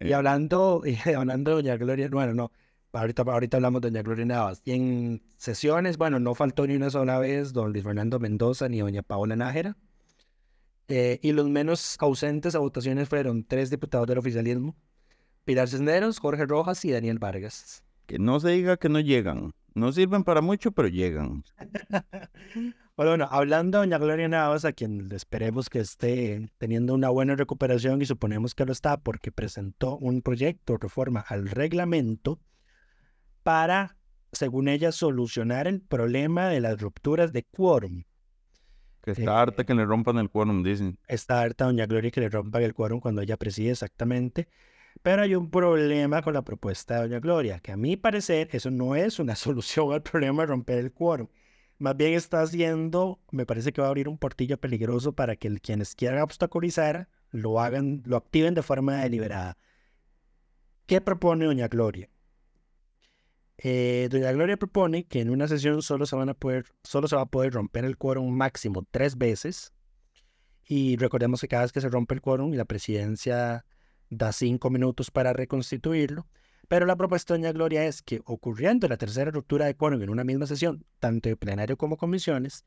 Y 0.00 0.12
Eh, 0.12 0.14
hablando, 0.14 0.82
y 0.86 0.96
hablando 1.14 1.50
de 1.50 1.56
Doña 1.62 1.76
Gloria, 1.76 2.08
bueno, 2.10 2.34
no, 2.34 2.52
ahorita, 2.92 3.22
ahorita 3.22 3.58
hablamos 3.58 3.80
de 3.82 3.90
Doña 3.90 4.02
Gloria 4.02 4.24
Navas. 4.26 4.62
Y 4.64 4.72
en 4.72 5.22
sesiones, 5.36 5.98
bueno, 5.98 6.18
no 6.20 6.34
faltó 6.34 6.66
ni 6.66 6.76
una 6.76 6.90
sola 6.90 7.18
vez 7.18 7.52
don 7.52 7.72
Luis 7.72 7.84
Fernando 7.84 8.18
Mendoza 8.18 8.68
ni 8.68 8.80
doña 8.80 9.02
Paola 9.02 9.36
Nájera. 9.36 9.76
Eh, 10.88 11.20
y 11.22 11.32
los 11.32 11.48
menos 11.48 11.96
ausentes 12.00 12.54
a 12.54 12.58
votaciones 12.58 13.08
fueron 13.08 13.44
tres 13.44 13.70
diputados 13.70 14.06
del 14.06 14.18
oficialismo, 14.18 14.76
Pilar 15.44 15.68
Cisneros, 15.68 16.18
Jorge 16.18 16.44
Rojas 16.46 16.84
y 16.84 16.90
Daniel 16.92 17.18
Vargas. 17.18 17.82
Que 18.06 18.18
no 18.18 18.40
se 18.40 18.50
diga 18.50 18.76
que 18.76 18.88
no 18.88 19.00
llegan. 19.00 19.52
No 19.74 19.92
sirven 19.92 20.22
para 20.24 20.40
mucho, 20.42 20.72
pero 20.72 20.88
llegan. 20.88 21.44
Bueno, 22.94 23.12
bueno, 23.12 23.28
hablando 23.30 23.80
de 23.80 23.86
doña 23.86 23.96
Gloria 23.96 24.28
Navas, 24.28 24.66
a 24.66 24.74
quien 24.74 25.10
esperemos 25.12 25.70
que 25.70 25.80
esté 25.80 26.50
teniendo 26.58 26.92
una 26.92 27.08
buena 27.08 27.34
recuperación 27.34 28.02
y 28.02 28.04
suponemos 28.04 28.54
que 28.54 28.66
lo 28.66 28.72
está 28.72 28.98
porque 28.98 29.32
presentó 29.32 29.96
un 29.96 30.20
proyecto 30.20 30.74
de 30.74 30.78
reforma 30.82 31.20
al 31.26 31.48
reglamento 31.48 32.38
para, 33.42 33.96
según 34.30 34.68
ella, 34.68 34.92
solucionar 34.92 35.68
el 35.68 35.80
problema 35.80 36.48
de 36.48 36.60
las 36.60 36.78
rupturas 36.82 37.32
de 37.32 37.44
quórum. 37.44 38.04
Que 39.02 39.12
Eh, 39.12 39.14
está 39.16 39.40
harta 39.40 39.64
que 39.64 39.74
le 39.74 39.86
rompan 39.86 40.18
el 40.18 40.28
quórum, 40.28 40.62
dicen. 40.62 40.98
Está 41.08 41.40
harta 41.40 41.64
doña 41.64 41.86
Gloria 41.86 42.10
que 42.10 42.20
le 42.20 42.28
rompan 42.28 42.62
el 42.62 42.74
quórum 42.74 43.00
cuando 43.00 43.22
ella 43.22 43.38
preside 43.38 43.70
exactamente. 43.70 44.48
Pero 45.02 45.22
hay 45.22 45.34
un 45.34 45.50
problema 45.50 46.20
con 46.20 46.34
la 46.34 46.42
propuesta 46.42 46.96
de 46.96 47.08
doña 47.08 47.20
Gloria, 47.20 47.58
que 47.58 47.72
a 47.72 47.76
mi 47.78 47.96
parecer 47.96 48.50
eso 48.52 48.70
no 48.70 48.94
es 48.96 49.18
una 49.18 49.34
solución 49.34 49.94
al 49.94 50.02
problema 50.02 50.42
de 50.42 50.48
romper 50.48 50.78
el 50.78 50.92
quórum. 50.92 51.28
Más 51.82 51.96
bien 51.96 52.14
está 52.14 52.42
haciendo, 52.42 53.18
me 53.32 53.44
parece 53.44 53.72
que 53.72 53.80
va 53.80 53.88
a 53.88 53.90
abrir 53.90 54.08
un 54.08 54.16
portillo 54.16 54.56
peligroso 54.56 55.14
para 55.14 55.34
que 55.34 55.58
quienes 55.58 55.96
quieran 55.96 56.22
obstaculizar 56.22 57.08
lo 57.32 57.58
hagan, 57.58 58.04
lo 58.06 58.16
activen 58.16 58.54
de 58.54 58.62
forma 58.62 59.02
deliberada. 59.02 59.58
¿Qué 60.86 61.00
propone 61.00 61.44
doña 61.44 61.66
Gloria? 61.66 62.08
Eh, 63.58 64.06
doña 64.12 64.30
Gloria 64.30 64.56
propone 64.56 65.08
que 65.08 65.22
en 65.22 65.30
una 65.30 65.48
sesión 65.48 65.82
solo 65.82 66.06
se 66.06 66.14
va 66.14 66.22
a 66.22 67.26
poder 67.26 67.52
romper 67.52 67.84
el 67.84 67.98
quórum 67.98 68.30
máximo 68.30 68.86
tres 68.88 69.18
veces. 69.18 69.72
Y 70.64 70.94
recordemos 70.98 71.40
que 71.40 71.48
cada 71.48 71.64
vez 71.64 71.72
que 71.72 71.80
se 71.80 71.88
rompe 71.88 72.14
el 72.14 72.20
quórum, 72.20 72.52
la 72.52 72.64
presidencia 72.64 73.66
da 74.08 74.30
cinco 74.30 74.70
minutos 74.70 75.10
para 75.10 75.32
reconstituirlo. 75.32 76.28
Pero 76.72 76.86
la 76.86 76.96
propuesta 76.96 77.34
de 77.34 77.40
doña 77.40 77.52
Gloria 77.52 77.84
es 77.84 78.00
que 78.00 78.22
ocurriendo 78.24 78.88
la 78.88 78.96
tercera 78.96 79.30
ruptura 79.30 79.66
de 79.66 79.76
quórum 79.76 80.00
en 80.00 80.08
una 80.08 80.24
misma 80.24 80.46
sesión, 80.46 80.86
tanto 81.00 81.28
de 81.28 81.36
plenario 81.36 81.76
como 81.76 81.98
comisiones, 81.98 82.64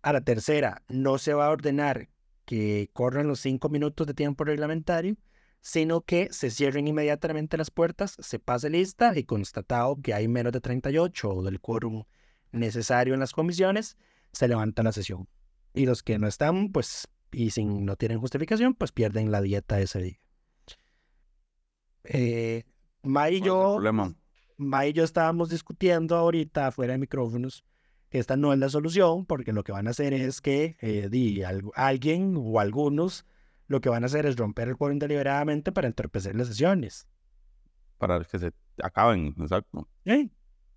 a 0.00 0.12
la 0.12 0.20
tercera 0.20 0.84
no 0.86 1.18
se 1.18 1.34
va 1.34 1.46
a 1.46 1.50
ordenar 1.50 2.08
que 2.44 2.88
corran 2.92 3.26
los 3.26 3.40
cinco 3.40 3.68
minutos 3.68 4.06
de 4.06 4.14
tiempo 4.14 4.44
reglamentario, 4.44 5.16
sino 5.60 6.02
que 6.02 6.28
se 6.30 6.50
cierren 6.52 6.86
inmediatamente 6.86 7.56
las 7.56 7.72
puertas, 7.72 8.14
se 8.16 8.38
pase 8.38 8.70
lista 8.70 9.12
y 9.18 9.24
constatado 9.24 10.00
que 10.00 10.14
hay 10.14 10.28
menos 10.28 10.52
de 10.52 10.60
38 10.60 11.28
o 11.28 11.42
del 11.42 11.58
quórum 11.58 12.04
necesario 12.52 13.12
en 13.12 13.18
las 13.18 13.32
comisiones, 13.32 13.96
se 14.30 14.46
levanta 14.46 14.84
la 14.84 14.92
sesión. 14.92 15.26
Y 15.74 15.86
los 15.86 16.04
que 16.04 16.16
no 16.16 16.28
están, 16.28 16.70
pues, 16.70 17.08
y 17.32 17.50
sin, 17.50 17.86
no 17.86 17.96
tienen 17.96 18.20
justificación, 18.20 18.74
pues 18.74 18.92
pierden 18.92 19.32
la 19.32 19.40
dieta 19.40 19.80
ese 19.80 20.00
día. 20.00 20.20
Eh, 22.04 22.64
May 23.02 23.36
y 23.36 23.38
¿Cuál 23.40 23.50
es 23.50 23.54
el 23.54 23.60
yo, 23.60 23.72
problema? 23.74 24.14
May 24.58 24.90
y 24.90 24.92
yo 24.92 25.04
estábamos 25.04 25.50
discutiendo 25.50 26.16
ahorita 26.16 26.70
fuera 26.70 26.92
de 26.92 26.98
micrófonos 26.98 27.64
que 28.10 28.18
esta 28.18 28.36
no 28.36 28.52
es 28.52 28.58
la 28.58 28.68
solución, 28.68 29.24
porque 29.24 29.52
lo 29.52 29.64
que 29.64 29.72
van 29.72 29.86
a 29.86 29.90
hacer 29.90 30.12
es 30.12 30.40
que 30.40 30.76
eh, 30.80 31.08
di, 31.10 31.42
al- 31.42 31.62
alguien 31.74 32.34
o 32.36 32.60
algunos 32.60 33.24
lo 33.68 33.80
que 33.80 33.88
van 33.88 34.02
a 34.02 34.06
hacer 34.06 34.26
es 34.26 34.36
romper 34.36 34.68
el 34.68 34.76
quórum 34.76 34.98
deliberadamente 34.98 35.72
para 35.72 35.88
entorpecer 35.88 36.36
las 36.36 36.48
sesiones. 36.48 37.08
Para 37.98 38.22
que 38.22 38.38
se 38.38 38.52
acaben, 38.82 39.34
exacto. 39.38 39.88
¿Eh? 40.04 40.28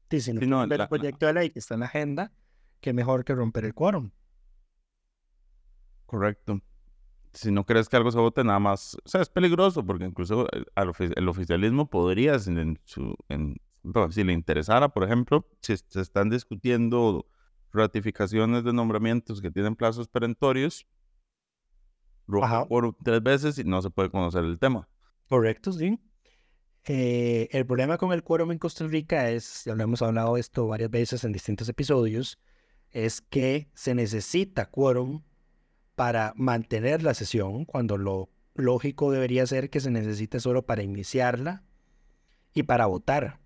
Sí, 0.09 0.21
si 0.21 0.33
no 0.33 0.39
Sí, 0.39 0.47
no, 0.47 0.65
la- 0.65 0.75
el 0.83 0.87
proyecto 0.87 1.25
de 1.25 1.33
ley 1.33 1.49
que 1.49 1.59
está 1.59 1.73
en 1.73 1.81
la 1.81 1.87
agenda, 1.87 2.31
qué 2.79 2.93
mejor 2.93 3.25
que 3.25 3.35
romper 3.35 3.65
el 3.65 3.73
quórum. 3.73 4.11
Correcto. 6.05 6.61
Si 7.35 7.51
no 7.51 7.65
crees 7.65 7.89
que 7.89 7.97
algo 7.97 8.11
se 8.11 8.17
vote, 8.17 8.43
nada 8.43 8.59
más. 8.59 8.95
O 9.05 9.09
sea, 9.09 9.21
es 9.21 9.29
peligroso 9.29 9.85
porque 9.85 10.05
incluso 10.05 10.47
el, 10.51 10.65
ofi- 10.75 11.13
el 11.15 11.27
oficialismo 11.27 11.89
podría, 11.89 12.39
si, 12.39 12.51
en 12.51 12.79
su- 12.85 13.15
en- 13.29 13.57
si 14.09 14.23
le 14.23 14.33
interesara, 14.33 14.89
por 14.89 15.03
ejemplo, 15.03 15.45
si 15.61 15.75
se 15.77 16.01
están 16.01 16.29
discutiendo 16.29 17.27
ratificaciones 17.73 18.63
de 18.63 18.71
nombramientos 18.71 19.41
que 19.41 19.51
tienen 19.51 19.75
plazos 19.75 20.07
perentorios, 20.07 20.87
quórum 22.67 22.93
tres 23.03 23.21
veces 23.21 23.59
y 23.59 23.63
no 23.65 23.81
se 23.81 23.89
puede 23.89 24.09
conocer 24.09 24.43
el 24.45 24.57
tema. 24.57 24.87
Correcto, 25.27 25.71
sí. 25.71 25.99
Eh, 26.87 27.49
el 27.51 27.65
problema 27.65 27.97
con 27.97 28.13
el 28.13 28.23
quórum 28.23 28.51
en 28.51 28.59
Costa 28.59 28.85
Rica 28.87 29.29
es, 29.29 29.63
ya 29.65 29.75
lo 29.75 29.83
hemos 29.83 30.01
hablado 30.01 30.37
esto 30.37 30.67
varias 30.67 30.89
veces 30.91 31.23
en 31.23 31.31
distintos 31.31 31.67
episodios, 31.67 32.39
es 32.91 33.21
que 33.21 33.69
se 33.73 33.93
necesita 33.95 34.69
quórum 34.69 35.23
para 35.95 36.33
mantener 36.35 37.03
la 37.03 37.13
sesión, 37.13 37.65
cuando 37.65 37.97
lo 37.97 38.29
lógico 38.53 39.11
debería 39.11 39.45
ser 39.47 39.69
que 39.69 39.79
se 39.79 39.91
necesite 39.91 40.39
solo 40.39 40.65
para 40.65 40.83
iniciarla 40.83 41.63
y 42.53 42.63
para 42.63 42.85
votar. 42.85 43.39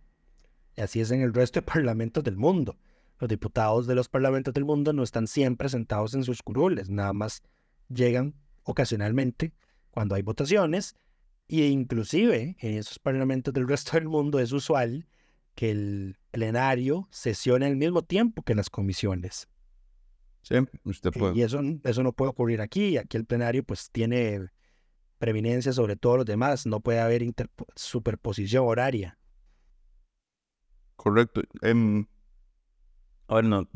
Y 0.76 0.82
así 0.82 1.02
es 1.02 1.12
en 1.12 1.22
el 1.22 1.34
resto 1.34 1.60
de 1.60 1.66
parlamentos 1.74 2.24
del 2.24 2.38
mundo. 2.38 2.78
Los 3.20 3.30
diputados 3.30 3.86
de 3.86 3.96
los 3.96 4.08
parlamentos 4.08 4.54
del 4.54 4.66
mundo 4.66 4.94
no 4.94 5.04
están 5.04 5.28
siempre 5.28 5.68
sentados 5.70 6.14
en 6.14 6.24
sus 6.24 6.42
curules, 6.42 6.90
nada 6.90 7.14
más 7.14 7.44
llegan 7.90 8.34
ocasionalmente 8.64 9.54
cuando 9.92 10.16
hay 10.16 10.22
votaciones 10.22 10.96
y 11.48 11.64
inclusive 11.64 12.56
en 12.60 12.78
esos 12.78 13.00
parlamentos 13.00 13.54
del 13.54 13.68
resto 13.68 13.94
del 13.94 14.08
mundo 14.08 14.40
es 14.40 14.52
usual 14.52 15.08
que 15.56 15.72
el 15.72 16.18
plenario 16.32 17.08
sesione 17.12 17.66
al 17.66 17.76
mismo 17.76 18.04
tiempo 18.04 18.44
que 18.44 18.56
las 18.56 18.70
comisiones. 18.70 19.50
Sí, 20.50 20.56
usted 20.84 21.12
puede. 21.12 21.38
Y 21.38 21.44
eso, 21.44 21.62
eso 21.84 22.02
no 22.04 22.12
puede 22.12 22.32
ocurrir 22.32 22.60
aquí. 22.62 22.98
Aquí 22.98 23.18
el 23.18 23.26
plenario 23.26 23.64
pues 23.64 23.92
tiene 23.92 24.48
preeminencia 25.20 25.72
sobre 25.74 25.96
todos 25.96 26.18
los 26.18 26.26
demás. 26.26 26.66
No 26.66 26.80
puede 26.80 27.00
haber 27.00 27.24
superposición 27.76 28.66
horaria. 28.66 29.20
Correcto. 30.96 31.44
Em, 31.62 32.08
a 33.28 33.36
ver, 33.36 33.46
no, 33.46 33.70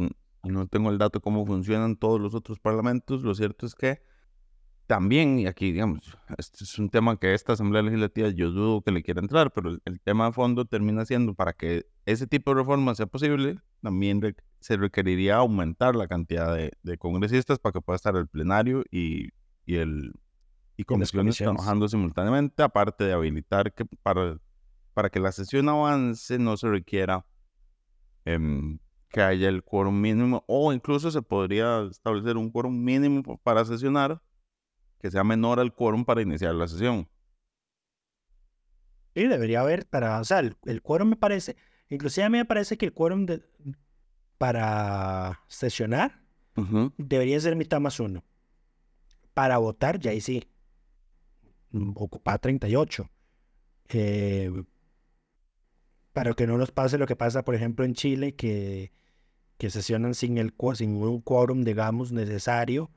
no 0.44 0.68
tengo 0.68 0.90
el 0.90 0.98
dato 0.98 1.22
cómo 1.22 1.46
funcionan 1.46 1.96
todos 1.96 2.20
los 2.20 2.34
otros 2.34 2.60
parlamentos. 2.60 3.22
Lo 3.22 3.36
cierto 3.36 3.68
es 3.68 3.76
que 3.76 4.02
también, 4.88 5.40
y 5.40 5.46
aquí, 5.46 5.72
digamos, 5.72 6.18
este 6.38 6.64
es 6.64 6.80
un 6.80 6.90
tema 6.90 7.18
que 7.18 7.34
esta 7.36 7.54
Asamblea 7.54 7.84
Legislativa 7.84 8.30
yo 8.30 8.50
dudo 8.52 8.82
que 8.82 8.92
le 8.92 9.04
quiera 9.04 9.22
entrar, 9.22 9.54
pero 9.54 9.70
el, 9.70 9.82
el 9.86 10.02
tema 10.02 10.26
de 10.26 10.34
fondo 10.34 10.66
termina 10.66 11.06
siendo 11.06 11.36
para 11.36 11.54
que 11.54 11.86
ese 12.06 12.26
tipo 12.28 12.52
de 12.52 12.62
reforma 12.62 12.96
sea 12.96 13.06
posible, 13.06 13.60
también 13.82 14.22
re- 14.22 14.36
se 14.64 14.78
requeriría 14.78 15.38
aumentar 15.38 15.96
la 15.96 16.08
cantidad 16.08 16.56
de, 16.56 16.72
de 16.84 16.98
congresistas 16.98 17.60
para 17.60 17.74
que 17.74 17.82
pueda 17.82 17.98
estar 17.98 18.16
el 18.16 18.28
plenario 18.28 18.84
y, 18.92 19.30
y 19.66 19.76
el 19.78 20.14
y 20.78 20.86
comisiones 20.86 21.38
comisiones. 21.38 21.56
trabajando 21.58 21.88
simultáneamente, 21.88 22.64
aparte 22.64 23.04
de 23.06 23.14
habilitar 23.14 23.74
que 23.74 23.86
para, 23.86 24.40
para 24.94 25.10
que 25.12 25.20
la 25.20 25.32
sesión 25.32 25.70
avance 25.70 26.40
no 26.40 26.58
se 26.58 26.70
requiera 26.70 27.26
em, 28.26 28.80
que 29.10 29.22
haya 29.22 29.50
el 29.50 29.64
quórum 29.64 30.00
mínimo 30.02 30.44
o 30.48 30.74
incluso 30.74 31.12
se 31.12 31.22
podría 31.22 31.84
establecer 31.92 32.38
un 32.38 32.50
quórum 32.52 32.84
mínimo 32.84 33.24
pa- 33.24 33.38
para 33.38 33.66
sesionar 33.66 34.22
que 35.00 35.12
sea 35.12 35.24
menor 35.24 35.60
al 35.60 35.74
quórum 35.74 36.06
para 36.06 36.22
iniciar 36.22 36.56
la 36.56 36.68
sesión. 36.68 37.10
Y 39.16 39.28
debería 39.28 39.62
haber 39.62 39.86
para, 39.88 40.20
o 40.20 40.24
sea, 40.24 40.40
el, 40.40 40.58
el 40.66 40.82
quórum 40.82 41.10
me 41.10 41.16
parece, 41.16 41.56
inclusive 41.90 42.26
a 42.26 42.30
mí 42.30 42.38
me 42.40 42.46
parece 42.46 42.78
que 42.78 42.86
el 42.86 42.94
quórum 42.94 43.26
de- 43.26 43.44
para 44.38 45.40
sesionar 45.48 46.24
debería 46.98 47.40
ser 47.40 47.56
mitad 47.56 47.80
más 47.80 48.00
uno. 48.00 48.24
Para 49.34 49.58
votar, 49.58 50.00
ya 50.00 50.12
ahí 50.12 50.22
sí. 50.22 50.48
Ocupar 51.96 52.40
38. 52.40 53.10
Eh, 53.90 54.64
para 56.14 56.34
que 56.34 56.46
no 56.46 56.58
nos 56.58 56.72
pase 56.72 56.98
lo 56.98 57.08
que 57.08 57.16
pasa, 57.16 57.44
por 57.44 57.56
ejemplo, 57.56 57.84
en 57.84 57.96
Chile, 57.96 58.36
que, 58.36 58.92
que 59.58 59.72
sesionan 59.72 60.14
sin, 60.14 60.38
el, 60.38 60.54
sin 60.76 60.96
un 60.96 61.22
quórum, 61.22 61.64
digamos, 61.64 62.12
necesario. 62.12 62.92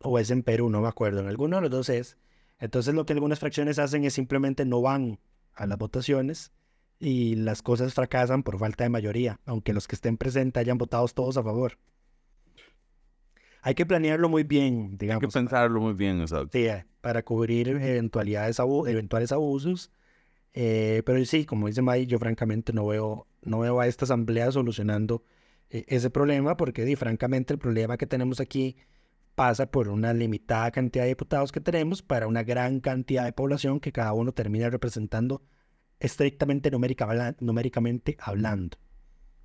O 0.00 0.18
es 0.18 0.30
en 0.30 0.42
Perú, 0.42 0.70
no 0.70 0.80
me 0.80 0.88
acuerdo. 0.88 1.20
En 1.20 1.28
alguno 1.28 1.56
de 1.56 1.62
los 1.62 1.70
dos 1.70 1.88
es. 1.90 2.16
Entonces 2.58 2.94
lo 2.94 3.04
que 3.04 3.12
algunas 3.12 3.40
fracciones 3.40 3.78
hacen 3.78 4.04
es 4.04 4.14
simplemente 4.14 4.64
no 4.64 4.80
van 4.80 5.18
a 5.54 5.66
las 5.66 5.76
votaciones 5.76 6.52
y 6.98 7.34
las 7.36 7.62
cosas 7.62 7.94
fracasan 7.94 8.42
por 8.42 8.58
falta 8.58 8.84
de 8.84 8.90
mayoría, 8.90 9.40
aunque 9.46 9.72
los 9.72 9.88
que 9.88 9.94
estén 9.94 10.16
presentes 10.16 10.60
hayan 10.60 10.78
votado 10.78 11.06
todos 11.08 11.36
a 11.36 11.42
favor. 11.42 11.78
Hay 13.62 13.74
que 13.74 13.86
planearlo 13.86 14.28
muy 14.28 14.44
bien, 14.44 14.98
digamos. 14.98 15.22
Hay 15.22 15.28
que 15.28 15.32
pensarlo 15.32 15.80
muy 15.80 15.94
bien, 15.94 16.20
exacto. 16.20 16.50
Sí, 16.52 16.66
para 17.00 17.22
cubrir 17.22 17.68
eventualidades 17.68 18.58
eventuales 18.58 19.32
abusos. 19.32 19.90
Eh, 20.52 21.02
pero 21.04 21.24
sí, 21.24 21.44
como 21.46 21.66
dice 21.66 21.82
May, 21.82 22.06
yo 22.06 22.18
francamente 22.18 22.72
no 22.72 22.86
veo, 22.86 23.26
no 23.42 23.60
veo 23.60 23.80
a 23.80 23.86
esta 23.86 24.04
asamblea 24.04 24.52
solucionando 24.52 25.24
eh, 25.70 25.84
ese 25.88 26.10
problema, 26.10 26.56
porque 26.56 26.84
di, 26.84 26.94
francamente 26.94 27.54
el 27.54 27.58
problema 27.58 27.96
que 27.96 28.06
tenemos 28.06 28.38
aquí 28.38 28.76
pasa 29.34 29.66
por 29.70 29.88
una 29.88 30.12
limitada 30.12 30.70
cantidad 30.70 31.04
de 31.04 31.08
diputados 31.08 31.50
que 31.50 31.60
tenemos 31.60 32.02
para 32.02 32.26
una 32.28 32.44
gran 32.44 32.80
cantidad 32.80 33.24
de 33.24 33.32
población 33.32 33.80
que 33.80 33.92
cada 33.92 34.12
uno 34.12 34.32
termina 34.32 34.70
representando 34.70 35.42
estrictamente 36.00 36.70
numérica, 36.70 37.34
numéricamente 37.40 38.16
hablando. 38.20 38.76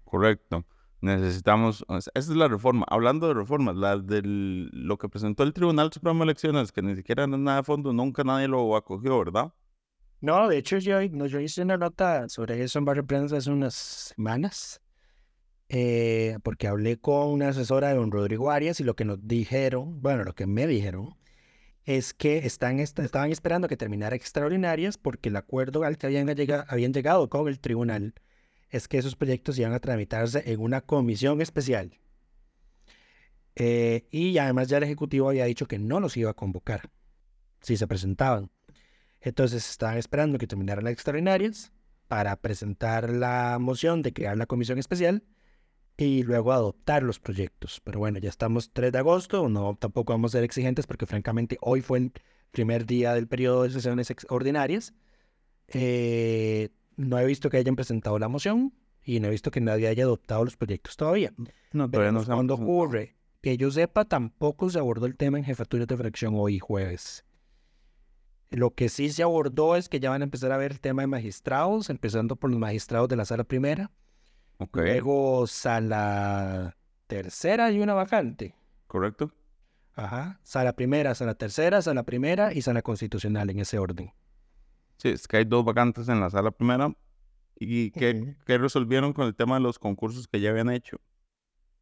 Correcto. 0.03 0.65
Necesitamos, 1.01 1.85
esa 1.87 2.11
es 2.13 2.27
la 2.29 2.49
reforma. 2.49 2.85
Hablando 2.89 3.27
de 3.29 3.33
reformas, 3.33 3.75
la 3.75 3.97
de 3.97 4.21
lo 4.23 4.97
que 4.97 5.07
presentó 5.07 5.43
el 5.43 5.53
Tribunal 5.53 5.93
Supremo 5.93 6.19
de 6.19 6.31
Elecciones, 6.31 6.71
que 6.73 6.81
ni 6.81 6.95
siquiera 6.95 7.23
es 7.23 7.29
nada 7.29 7.57
de 7.57 7.63
fondo, 7.63 7.93
nunca 7.93 8.23
nadie 8.23 8.49
lo 8.49 8.75
acogió, 8.75 9.17
¿verdad? 9.19 9.53
No, 10.21 10.49
de 10.49 10.57
hecho 10.57 10.77
yo, 10.79 10.99
no, 11.11 11.27
yo 11.27 11.39
hice 11.39 11.61
una 11.61 11.77
nota 11.77 12.27
sobre 12.27 12.61
eso 12.61 12.79
en 12.79 12.85
Barrio 12.85 13.07
Prensa 13.07 13.37
hace 13.37 13.49
unas 13.49 13.73
semanas, 13.73 14.81
eh, 15.69 16.37
porque 16.43 16.67
hablé 16.67 16.99
con 16.99 17.29
una 17.29 17.49
asesora 17.49 17.87
de 17.89 17.95
don 17.95 18.11
Rodrigo 18.11 18.51
Arias 18.51 18.81
y 18.81 18.83
lo 18.83 18.95
que 18.95 19.05
nos 19.05 19.25
dijeron, 19.25 20.01
bueno, 20.01 20.25
lo 20.25 20.35
que 20.35 20.45
me 20.45 20.67
dijeron, 20.67 21.15
es 21.85 22.13
que 22.13 22.39
están, 22.39 22.79
estaban 22.79 23.31
esperando 23.31 23.67
que 23.67 23.77
terminara 23.77 24.15
extraordinarias 24.15 24.97
porque 24.97 25.29
el 25.29 25.35
acuerdo 25.35 25.83
al 25.83 25.97
que 25.97 26.07
habían 26.07 26.27
llegado, 26.27 26.65
habían 26.67 26.93
llegado 26.93 27.29
con 27.29 27.47
el 27.47 27.59
tribunal 27.59 28.13
es 28.69 28.87
que 28.87 28.97
esos 28.97 29.15
proyectos 29.15 29.57
iban 29.57 29.73
a 29.73 29.79
tramitarse 29.79 30.43
en 30.51 30.59
una 30.59 30.81
comisión 30.81 31.41
especial. 31.41 31.97
Eh, 33.55 34.07
y 34.11 34.37
además 34.37 34.69
ya 34.69 34.77
el 34.77 34.83
Ejecutivo 34.83 35.29
había 35.29 35.45
dicho 35.45 35.67
que 35.67 35.79
no 35.79 35.99
los 35.99 36.15
iba 36.17 36.31
a 36.31 36.35
convocar 36.35 36.89
si 37.61 37.75
se 37.75 37.87
presentaban. 37.87 38.51
Entonces 39.21 39.69
estaban 39.69 39.97
esperando 39.97 40.37
que 40.37 40.47
terminaran 40.47 40.83
las 40.83 40.93
extraordinarias 40.93 41.71
para 42.07 42.35
presentar 42.37 43.09
la 43.09 43.57
moción 43.59 44.01
de 44.01 44.13
crear 44.13 44.37
la 44.37 44.45
comisión 44.45 44.79
especial 44.79 45.23
y 45.99 46.23
luego 46.23 46.53
adoptar 46.53 47.03
los 47.03 47.19
proyectos. 47.19 47.81
Pero 47.83 47.99
bueno, 47.99 48.19
ya 48.19 48.29
estamos 48.29 48.71
3 48.71 48.93
de 48.93 48.99
agosto, 48.99 49.49
no 49.49 49.75
tampoco 49.77 50.13
vamos 50.13 50.31
a 50.31 50.37
ser 50.37 50.45
exigentes 50.45 50.87
porque 50.87 51.05
francamente 51.05 51.57
hoy 51.59 51.81
fue 51.81 51.97
el 51.97 52.13
primer 52.51 52.85
día 52.85 53.13
del 53.13 53.27
periodo 53.27 53.63
de 53.63 53.71
sesiones 53.71 54.09
extraordinarias. 54.09 54.93
Eh, 55.67 56.69
no 56.95 57.19
he 57.19 57.25
visto 57.25 57.49
que 57.49 57.57
hayan 57.57 57.75
presentado 57.75 58.17
la 58.17 58.29
moción 58.29 58.73
y 59.03 59.19
no 59.19 59.27
he 59.27 59.31
visto 59.31 59.51
que 59.51 59.59
nadie 59.59 59.87
haya 59.89 60.05
adoptado 60.05 60.45
los 60.45 60.55
proyectos 60.55 60.95
todavía. 60.95 61.33
No, 61.73 61.91
todavía 61.91 62.13
no 62.13 62.23
Cuando 62.23 62.53
ocurre, 62.53 63.17
que 63.41 63.57
yo 63.57 63.69
sepa, 63.69 64.05
tampoco 64.05 64.69
se 64.69 64.79
abordó 64.79 65.05
el 65.05 65.17
tema 65.17 65.37
en 65.37 65.43
jefaturas 65.43 65.87
de 65.87 65.97
fracción 65.97 66.33
hoy 66.37 66.59
jueves. 66.59 67.25
Lo 68.51 68.73
que 68.73 68.87
sí 68.87 69.09
se 69.09 69.21
abordó 69.21 69.75
es 69.75 69.89
que 69.89 69.99
ya 69.99 70.09
van 70.09 70.21
a 70.21 70.25
empezar 70.25 70.53
a 70.53 70.57
ver 70.57 70.71
el 70.71 70.79
tema 70.79 71.01
de 71.01 71.07
magistrados, 71.07 71.89
empezando 71.89 72.37
por 72.37 72.49
los 72.49 72.57
magistrados 72.57 73.09
de 73.09 73.17
la 73.17 73.25
sala 73.25 73.43
primera. 73.43 73.91
Luego 74.73 75.47
sala 75.47 76.75
tercera 77.07 77.71
y 77.71 77.79
una 77.79 77.93
vacante. 77.93 78.55
Correcto. 78.87 79.31
Ajá. 79.95 80.39
Sala 80.43 80.73
primera, 80.73 81.15
sala 81.15 81.35
tercera, 81.35 81.81
sala 81.81 82.03
primera 82.03 82.53
y 82.53 82.61
sala 82.61 82.81
constitucional 82.81 83.49
en 83.49 83.59
ese 83.59 83.79
orden. 83.79 84.13
Sí, 84.97 85.09
es 85.09 85.27
que 85.27 85.37
hay 85.37 85.45
dos 85.45 85.63
vacantes 85.63 86.09
en 86.09 86.19
la 86.19 86.29
sala 86.29 86.51
primera. 86.51 86.93
¿Y 87.55 87.91
qué, 87.91 88.35
resolvieron 88.45 89.11
con 89.13 89.27
el 89.27 89.35
tema 89.35 89.55
de 89.55 89.61
los 89.61 89.79
concursos 89.79 90.27
que 90.27 90.39
ya 90.39 90.49
habían 90.51 90.69
hecho? 90.69 90.97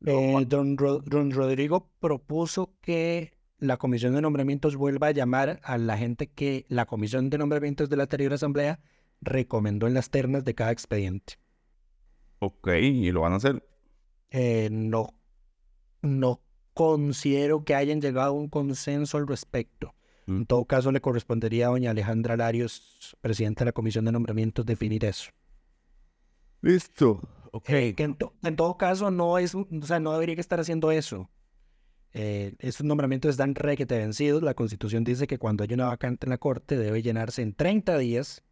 Eh, 0.06 0.46
don, 0.48 0.78
Rodrigo 0.78 1.92
propuso 2.00 2.76
que 2.82 3.34
la 3.60 3.78
comisión 3.78 4.14
de 4.14 4.22
nombramientos 4.22 4.76
vuelva 4.76 5.08
a 5.08 5.12
llamar 5.12 5.60
a 5.64 5.78
la 5.78 5.98
gente 5.98 6.28
que 6.28 6.66
la 6.70 6.86
comisión 6.86 7.30
de 7.30 7.38
nombramientos 7.38 7.90
de 7.90 7.98
la 7.98 8.04
anterior 8.04 8.34
asamblea 8.34 8.80
recomendó 9.22 9.88
en 9.88 9.94
las 9.96 10.10
ternas 10.10 10.44
de 10.44 10.56
cada 10.56 10.72
expediente. 10.72 11.40
Ok, 12.40 12.70
¿y 12.82 13.12
lo 13.12 13.22
van 13.22 13.34
a 13.34 13.38
hacer? 13.38 13.68
Eh, 14.30 14.70
no, 14.72 15.14
no 16.02 16.42
considero 16.74 17.64
que 17.64 17.76
hayan 17.76 18.02
llegado 18.02 18.30
a 18.30 18.40
un 18.40 18.50
consenso 18.50 19.18
al 19.18 19.28
respecto. 19.28 19.94
En 20.28 20.46
todo 20.46 20.66
caso, 20.66 20.92
le 20.92 21.00
correspondería 21.00 21.68
a 21.68 21.70
doña 21.70 21.92
Alejandra 21.92 22.36
Larios, 22.36 23.16
presidenta 23.22 23.62
de 23.62 23.68
la 23.68 23.72
Comisión 23.72 24.04
de 24.04 24.12
Nombramientos, 24.12 24.66
definir 24.66 25.06
eso. 25.06 25.32
Listo. 26.62 27.22
Okay. 27.54 27.94
que 27.94 28.04
en, 28.04 28.56
todo 28.58 28.78
caso, 28.78 29.10
no 29.10 29.38
es, 29.38 29.56
o 29.56 29.66
sea, 29.84 30.02
no 30.02 30.12
debería 30.12 30.36
estar 30.36 30.60
haciendo 30.60 30.92
eso. 30.92 31.30
Eh, 32.14 32.56
esos 32.60 32.86
nombramientos 32.86 33.32
están 33.32 33.56
requete 33.56 33.98
vencidos. 33.98 34.44
La 34.44 34.54
Constitución 34.54 35.04
dice 35.04 35.28
que 35.28 35.38
cuando 35.38 35.64
hay 35.64 35.74
una 35.74 35.86
vacante 35.86 36.26
en 36.26 36.32
la 36.32 36.38
Corte 36.38 36.78
debe 36.78 37.02
llenarse 37.02 37.42
en 37.42 37.54
30 37.54 37.98
días 37.98 38.44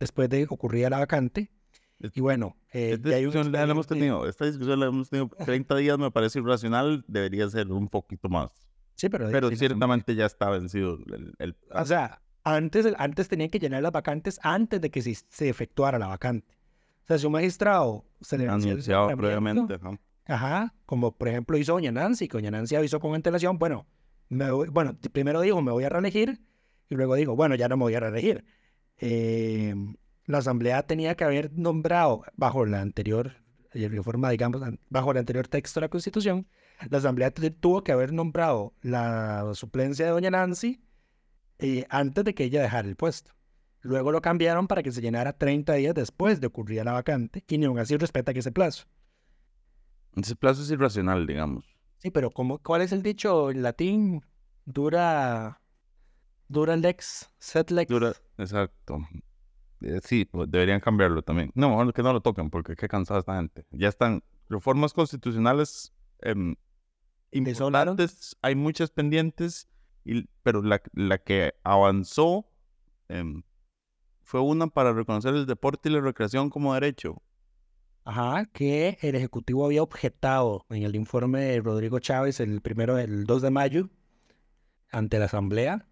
después 0.00 0.28
de 0.28 0.46
ocurrir 0.50 0.90
la 0.90 0.98
vacante. 0.98 1.50
Y 2.12 2.20
bueno, 2.20 2.56
eh, 2.72 2.92
esta, 2.94 3.16
discusión 3.16 3.52
la 3.52 3.62
hemos 3.62 3.86
tenido, 3.86 4.28
esta 4.28 4.44
discusión 4.44 4.80
la 4.80 4.86
hemos 4.86 5.08
tenido. 5.08 5.28
30 5.28 5.76
días 5.76 5.98
me 5.98 6.10
parece 6.10 6.40
irracional, 6.40 7.04
debería 7.08 7.48
ser 7.48 7.70
un 7.70 7.88
poquito 7.88 8.28
más. 8.28 8.50
Sí, 8.96 9.08
pero... 9.08 9.30
Pero 9.30 9.50
ciertamente 9.50 10.14
ya 10.14 10.26
está 10.26 10.50
vencido 10.50 10.98
el, 11.38 11.56
O 11.70 11.84
sea, 11.84 12.20
antes, 12.44 12.86
antes 12.98 13.28
tenían 13.28 13.50
que 13.50 13.58
llenar 13.58 13.82
las 13.82 13.92
vacantes 13.92 14.38
antes 14.42 14.80
de 14.80 14.90
que 14.90 15.02
se, 15.02 15.14
se 15.14 15.48
efectuara 15.48 15.98
la 15.98 16.08
vacante. 16.08 16.54
O 17.04 17.06
sea, 17.06 17.18
si 17.18 17.26
un 17.26 17.32
magistrado 17.32 18.04
se 18.20 18.38
le 18.38 18.48
anunciado 18.48 19.08
previamente, 19.16 19.78
Ajá, 20.26 20.74
como 20.86 21.12
por 21.12 21.28
ejemplo 21.28 21.58
hizo 21.58 21.72
doña 21.72 21.92
Nancy, 21.92 22.28
que 22.28 22.38
doña 22.38 22.50
Nancy 22.50 22.76
avisó 22.76 22.98
con 22.98 23.14
antelación, 23.14 23.58
bueno, 23.58 23.86
me 24.30 24.50
bueno, 24.50 24.96
primero 25.12 25.42
dijo 25.42 25.60
me 25.60 25.70
voy 25.70 25.84
a 25.84 25.90
reelegir 25.90 26.40
y 26.88 26.94
luego 26.94 27.14
digo, 27.14 27.36
bueno, 27.36 27.56
ya 27.56 27.68
no 27.68 27.76
me 27.76 27.82
voy 27.82 27.94
a 27.94 28.00
reelegir. 28.00 28.44
Eh, 28.98 29.74
la 30.26 30.38
asamblea 30.38 30.86
tenía 30.86 31.14
que 31.16 31.24
haber 31.24 31.52
nombrado 31.52 32.24
bajo 32.36 32.64
la 32.66 32.80
anterior 32.80 33.44
reforma, 33.74 34.30
digamos, 34.30 34.62
bajo 34.88 35.10
el 35.10 35.18
anterior 35.18 35.48
texto 35.48 35.80
de 35.80 35.86
la 35.86 35.88
Constitución, 35.88 36.46
la 36.90 36.98
Asamblea 36.98 37.32
tuvo 37.32 37.82
que 37.82 37.92
haber 37.92 38.12
nombrado 38.12 38.74
la 38.82 39.50
suplencia 39.54 40.04
de 40.06 40.12
doña 40.12 40.30
Nancy 40.30 40.80
eh, 41.58 41.86
antes 41.88 42.24
de 42.24 42.34
que 42.34 42.44
ella 42.44 42.62
dejara 42.62 42.88
el 42.88 42.96
puesto. 42.96 43.32
Luego 43.80 44.12
lo 44.12 44.22
cambiaron 44.22 44.66
para 44.66 44.82
que 44.82 44.92
se 44.92 45.00
llenara 45.00 45.34
30 45.34 45.74
días 45.74 45.94
después 45.94 46.40
de 46.40 46.46
ocurrir 46.46 46.84
la 46.84 46.92
vacante 46.92 47.44
y 47.46 47.58
ni 47.58 47.66
aún 47.66 47.78
así 47.78 47.96
respeta 47.96 48.32
que 48.32 48.40
ese 48.40 48.52
plazo. 48.52 48.86
Ese 50.16 50.36
plazo 50.36 50.62
es 50.62 50.70
irracional, 50.70 51.26
digamos. 51.26 51.64
Sí, 51.98 52.10
pero 52.10 52.30
¿cómo, 52.30 52.58
¿cuál 52.58 52.82
es 52.82 52.92
el 52.92 53.02
dicho 53.02 53.50
en 53.50 53.62
latín? 53.62 54.24
Dura, 54.64 55.60
dura 56.48 56.76
lex, 56.76 57.30
set 57.38 57.70
lex. 57.70 57.88
Dura, 57.90 58.14
exacto. 58.38 59.06
Eh, 59.80 60.00
sí, 60.02 60.28
deberían 60.48 60.80
cambiarlo 60.80 61.22
también. 61.22 61.50
No, 61.54 61.70
mejor 61.70 61.92
que 61.92 62.02
no 62.02 62.12
lo 62.12 62.20
toquen 62.20 62.50
porque 62.50 62.76
qué 62.76 62.88
cansada 62.88 63.20
esta 63.20 63.36
gente. 63.36 63.64
Ya 63.70 63.88
están 63.88 64.22
reformas 64.48 64.92
constitucionales 64.92 65.92
eh, 66.22 66.54
importantes, 67.32 68.36
hay 68.42 68.54
muchas 68.54 68.90
pendientes, 68.90 69.68
y, 70.04 70.26
pero 70.42 70.62
la, 70.62 70.80
la 70.92 71.18
que 71.18 71.54
avanzó 71.64 72.46
em, 73.08 73.42
fue 74.22 74.40
una 74.40 74.68
para 74.68 74.92
reconocer 74.92 75.34
el 75.34 75.46
deporte 75.46 75.88
y 75.88 75.92
la 75.92 76.00
recreación 76.00 76.50
como 76.50 76.74
derecho. 76.74 77.22
Ajá, 78.04 78.44
que 78.52 78.98
el 79.00 79.14
Ejecutivo 79.14 79.64
había 79.64 79.82
objetado 79.82 80.66
en 80.68 80.82
el 80.82 80.94
informe 80.94 81.40
de 81.40 81.60
Rodrigo 81.60 81.98
Chávez 82.00 82.38
el 82.40 82.60
primero, 82.60 82.98
el 82.98 83.24
2 83.24 83.42
de 83.42 83.50
mayo, 83.50 83.88
ante 84.90 85.18
la 85.18 85.24
Asamblea. 85.24 85.86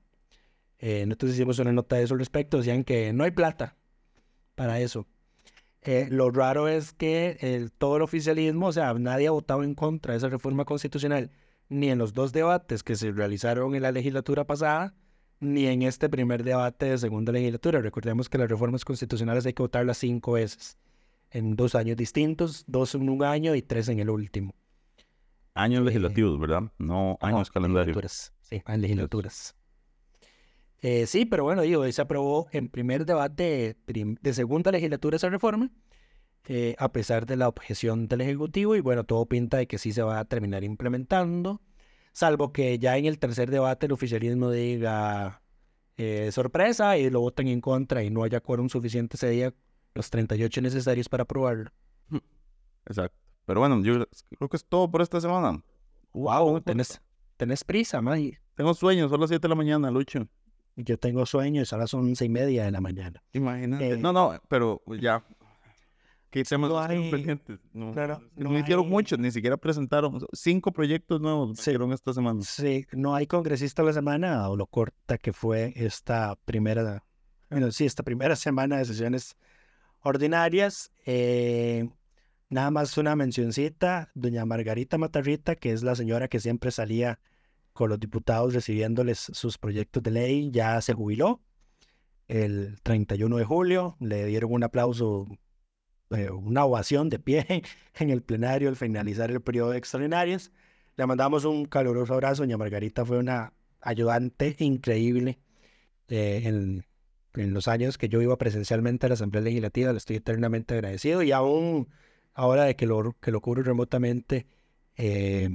Eh, 0.83 1.07
nosotros 1.07 1.31
hicimos 1.31 1.61
una 1.61 1.73
nota 1.73 1.95
de 1.95 2.03
eso 2.03 2.15
al 2.15 2.19
respecto, 2.19 2.59
decían 2.59 2.83
que 2.83 3.13
no 3.13 3.23
hay 3.23 3.31
plata 3.31 3.77
para 4.57 4.81
eso. 4.81 5.07
Eh, 5.83 6.09
lo 6.11 6.31
raro 6.33 6.67
es 6.67 6.93
que 6.93 7.39
el, 7.41 7.71
todo 7.71 7.97
el 7.97 8.03
oficialismo, 8.03 8.67
o 8.67 8.73
sea, 8.73 8.93
nadie 8.95 9.29
ha 9.29 9.31
votado 9.31 9.63
en 9.63 9.75
contra 9.75 10.13
de 10.13 10.19
esa 10.19 10.29
reforma 10.29 10.65
constitucional, 10.65 11.31
ni 11.69 11.89
en 11.89 11.99
los 11.99 12.15
dos 12.15 12.33
debates 12.33 12.83
que 12.83 12.97
se 12.97 13.13
realizaron 13.13 13.77
en 13.77 13.83
la 13.83 13.93
legislatura 13.93 14.45
pasada, 14.45 14.93
ni 15.39 15.67
en 15.67 15.83
este 15.83 16.09
primer 16.09 16.43
debate 16.43 16.87
de 16.87 16.99
segunda 16.99 17.31
legislatura. 17.31 17.81
Recordemos 17.81 18.29
que 18.29 18.39
las 18.39 18.51
reformas 18.51 18.85
constitucionales 18.85 19.47
hay 19.47 19.53
que 19.53 19.63
votarlas 19.63 19.99
cinco 19.99 20.33
veces, 20.33 20.79
en 21.31 21.55
dos 21.55 21.77
años 21.77 21.97
distintos, 21.97 22.65
dos 22.67 22.97
en 22.97 23.09
un 23.09 23.23
año 23.23 23.55
y 23.55 23.63
tres 23.63 23.89
en 23.89 24.01
el 24.01 24.11
último. 24.11 24.53
Años 25.55 25.83
eh, 25.83 25.85
legislativos, 25.85 26.41
¿verdad? 26.41 26.63
No 26.77 27.19
años 27.21 27.53
calendarios. 27.53 28.33
Sí, 28.41 28.61
legislaturas. 28.67 29.55
Eh, 30.83 31.07
sí, 31.07 31.25
pero 31.25 31.45
bueno, 31.45 31.63
digo, 31.63 31.91
se 31.91 32.03
aprobó 32.03 32.49
en 32.51 32.69
primer 32.69 33.07
debate 33.07 33.77
de, 33.87 34.35
segunda 34.35 34.73
legislatura 34.73 35.17
esa 35.17 35.31
reforma, 35.31 35.71
eh, 36.49 36.75
a 36.77 36.91
pesar 36.91 37.25
de 37.25 37.37
la 37.37 37.47
objeción 37.47 38.09
del 38.09 38.23
Ejecutivo, 38.23 38.75
y 38.75 38.81
bueno, 38.81 39.05
todo 39.05 39.25
pinta 39.27 39.59
de 39.59 39.69
que 39.69 39.79
sí 39.79 39.93
se 39.93 40.03
va 40.03 40.19
a 40.19 40.25
terminar 40.25 40.65
implementando, 40.65 41.63
salvo 42.13 42.53
que 42.53 42.81
ya 42.81 42.99
en 42.99 43.07
el 43.07 43.21
tercer 43.21 43.49
debate 43.49 43.87
el 43.87 43.93
oficialismo 43.93 44.51
diga 44.51 45.41
eh, 45.99 46.33
sorpresa 46.33 46.99
y 46.99 47.09
lo 47.11 47.21
voten 47.21 47.47
en 47.47 47.61
contra 47.61 48.03
y 48.03 48.11
no 48.11 48.25
haya 48.25 48.41
quórum 48.41 48.69
suficiente 48.69 49.17
ese 49.17 49.31
día 49.31 49.55
los 49.95 50.11
38 50.11 50.63
necesarios 50.63 51.09
para 51.09 51.23
aprobarlo. 51.23 51.71
Exacto. 52.87 53.17
Pero 53.47 53.61
bueno, 53.61 53.81
yo 53.85 54.05
creo 54.37 54.49
que 54.49 54.57
es 54.57 54.65
todo 54.65 54.91
por 54.91 55.01
esta 55.01 55.21
semana. 55.21 55.63
Wow, 56.13 56.61
tenés, 56.61 57.01
tenés 57.37 57.63
prisa, 57.63 58.03
May. 58.03 58.37
Tengo 58.57 58.75
sueños, 58.75 59.11
son 59.11 59.21
las 59.21 59.31
7 59.31 59.43
de 59.43 59.49
la 59.49 59.55
mañana, 59.55 59.89
Lucho. 59.89 60.27
Yo 60.77 60.97
tengo 60.99 61.27
sueños, 61.27 61.73
ahora 61.73 61.87
son 61.87 62.01
once 62.07 62.25
y 62.25 62.29
media 62.29 62.65
de 62.65 62.71
la 62.71 62.81
mañana. 62.81 63.23
Imagínate. 63.33 63.91
Eh, 63.93 63.97
no, 63.99 64.13
no, 64.13 64.33
pero 64.49 64.83
ya. 64.99 65.23
¿Qué 66.31 66.45
temas 66.45 66.71
no 66.71 66.81
hay- 66.81 67.11
pendientes? 67.11 67.59
No, 67.75 67.93
claro, 67.93 68.23
no, 68.37 68.51
no 68.51 68.59
hicieron 68.59 68.87
hay- 68.87 68.91
muchos, 68.91 69.19
ni 69.19 69.31
siquiera 69.31 69.59
presentaron. 69.59 70.19
Cinco 70.33 70.73
proyectos 70.73 71.21
nuevos 71.21 71.57
Sí. 71.59 71.61
hicieron 71.71 71.93
esta 71.93 72.15
semana. 72.15 72.41
Sí, 72.43 72.87
no 72.93 73.15
hay 73.15 73.27
congresista 73.27 73.83
la 73.83 73.93
semana 73.93 74.49
o 74.49 74.57
lo 74.57 74.67
corta 74.67 75.19
que 75.19 75.35
fue 75.35 75.75
esta 75.77 76.37
primera, 76.47 77.05
bueno, 77.51 77.71
sí, 77.71 77.85
esta 77.85 78.03
primera 78.03 78.35
semana 78.35 78.79
de 78.79 78.87
sesiones 78.87 79.37
ordinarias. 80.01 80.91
Eh, 81.05 81.89
nada 82.49 82.71
más 82.71 82.97
una 82.97 83.15
mencioncita, 83.15 84.11
doña 84.15 84.47
Margarita 84.47 84.97
Matarrita, 84.97 85.55
que 85.57 85.73
es 85.73 85.83
la 85.83 85.95
señora 85.95 86.29
que 86.29 86.41
siempre 86.41 86.71
salía 86.71 87.21
con 87.73 87.91
los 87.91 88.01
diputados 88.01 88.55
recibiéndoles 88.55 89.19
sus 89.19 89.59
proyectos 89.59 90.03
de 90.03 90.11
ley, 90.11 90.51
ya 90.51 90.81
se 90.81 90.95
jubiló 90.95 91.41
el 92.29 92.81
31 92.83 93.37
de 93.37 93.45
julio, 93.45 93.97
le 94.01 94.27
dieron 94.27 94.53
un 94.53 94.65
aplauso, 94.65 95.27
eh, 96.11 96.31
una 96.31 96.65
ovación 96.65 97.09
de 97.09 97.19
pie 97.19 97.47
en 97.99 98.11
el 98.11 98.23
plenario 98.23 98.69
al 98.69 98.77
finalizar 98.77 99.31
el 99.31 99.41
periodo 99.43 99.71
de 99.71 99.79
extraordinarias. 99.79 100.53
Le 100.97 101.07
mandamos 101.07 101.45
un 101.45 101.67
caluroso 101.67 102.15
abrazo. 102.15 102.43
Doña 102.43 102.57
Margarita 102.57 103.05
fue 103.05 103.19
una 103.19 103.53
ayudante 103.81 104.57
increíble 104.59 105.41
eh, 106.09 106.43
en, 106.45 106.87
en 107.35 107.55
los 107.55 107.69
años 107.69 107.99
que 107.99 108.09
yo 108.09 108.21
iba 108.23 108.37
presencialmente 108.39 109.07
a 109.07 109.09
la 109.09 109.15
Asamblea 109.15 109.43
Legislativa. 109.43 109.93
Le 109.93 109.99
estoy 109.99 110.17
eternamente 110.17 110.75
agradecido 110.75 111.23
y 111.23 111.33
aún 111.33 111.89
ahora 112.35 112.65
de 112.65 112.77
que 112.77 112.87
lo, 112.87 113.17
que 113.21 113.31
lo 113.31 113.41
cubro 113.41 113.63
remotamente, 113.63 114.47
eh, 114.97 115.49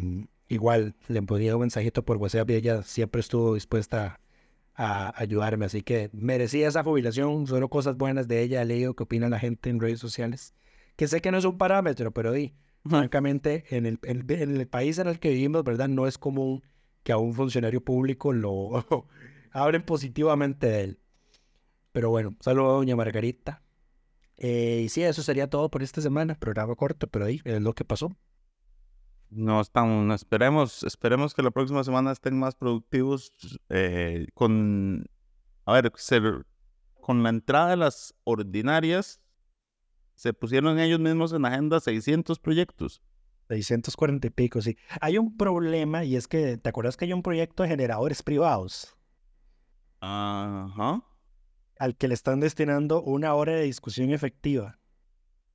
igual 0.47 0.95
le 1.07 1.21
ponía 1.21 1.55
un 1.55 1.61
mensajito 1.61 2.03
por 2.03 2.17
WhatsApp 2.17 2.49
y 2.49 2.55
ella 2.55 2.83
siempre 2.83 3.21
estuvo 3.21 3.55
dispuesta 3.55 4.19
a 4.75 5.13
ayudarme. 5.19 5.65
Así 5.65 5.81
que 5.81 6.09
merecía 6.13 6.67
esa 6.67 6.83
jubilación. 6.83 7.47
Solo 7.47 7.69
cosas 7.69 7.97
buenas 7.97 8.27
de 8.27 8.41
ella. 8.41 8.61
He 8.61 8.65
leído 8.65 8.95
qué 8.95 9.03
opina 9.03 9.29
la 9.29 9.39
gente 9.39 9.69
en 9.69 9.79
redes 9.79 9.99
sociales. 9.99 10.53
Que 10.95 11.07
sé 11.07 11.21
que 11.21 11.31
no 11.31 11.37
es 11.37 11.45
un 11.45 11.57
parámetro, 11.57 12.11
pero 12.11 12.31
di, 12.31 12.53
francamente, 12.85 13.65
en 13.69 13.85
el, 13.85 13.99
en, 14.03 14.25
en 14.29 14.57
el 14.57 14.67
país 14.67 14.97
en 14.99 15.07
el 15.07 15.19
que 15.19 15.29
vivimos, 15.29 15.63
¿verdad? 15.63 15.87
No 15.87 16.07
es 16.07 16.17
común 16.17 16.63
que 17.03 17.11
a 17.11 17.17
un 17.17 17.33
funcionario 17.33 17.83
público 17.83 18.33
lo 18.33 18.85
hablen 19.51 19.83
positivamente 19.83 20.67
de 20.67 20.83
él. 20.83 20.99
Pero 21.91 22.09
bueno, 22.09 22.35
saludos 22.41 22.69
a 22.69 22.73
doña 22.73 22.95
Margarita. 22.95 23.63
Eh, 24.37 24.81
y 24.85 24.89
sí, 24.89 25.03
eso 25.03 25.23
sería 25.23 25.49
todo 25.49 25.69
por 25.69 25.81
esta 25.81 26.01
semana. 26.01 26.35
Programa 26.35 26.75
corto, 26.75 27.07
pero 27.07 27.25
ahí 27.25 27.41
es 27.43 27.61
lo 27.61 27.73
que 27.73 27.85
pasó. 27.85 28.15
No 29.29 29.59
están, 29.59 30.11
esperemos, 30.11 30.83
esperemos 30.83 31.33
que 31.33 31.43
la 31.43 31.51
próxima 31.51 31.83
semana 31.83 32.11
estén 32.11 32.39
más 32.39 32.55
productivos 32.55 33.33
eh, 33.69 34.27
con, 34.33 35.05
a 35.65 35.73
ver, 35.73 35.91
con 37.01 37.23
la 37.23 37.29
entrada 37.29 37.71
de 37.71 37.77
las 37.77 38.13
ordinarias, 38.23 39.19
se 40.15 40.33
pusieron 40.33 40.79
ellos 40.79 40.99
mismos 40.99 41.33
en 41.33 41.45
agenda 41.45 41.79
600 41.79 42.39
proyectos. 42.39 43.01
640 43.49 44.27
y 44.27 44.29
pico, 44.29 44.61
sí. 44.61 44.77
Hay 45.01 45.17
un 45.17 45.37
problema 45.37 46.03
y 46.03 46.15
es 46.15 46.27
que, 46.27 46.57
¿te 46.57 46.69
acuerdas 46.69 46.97
que 46.97 47.05
hay 47.05 47.13
un 47.13 47.21
proyecto 47.21 47.63
de 47.63 47.69
generadores 47.69 48.23
privados 48.23 48.97
Ajá. 50.01 51.03
al 51.79 51.95
que 51.95 52.07
le 52.07 52.13
están 52.13 52.39
destinando 52.39 53.01
una 53.01 53.33
hora 53.33 53.53
de 53.53 53.63
discusión 53.63 54.11
efectiva? 54.11 54.79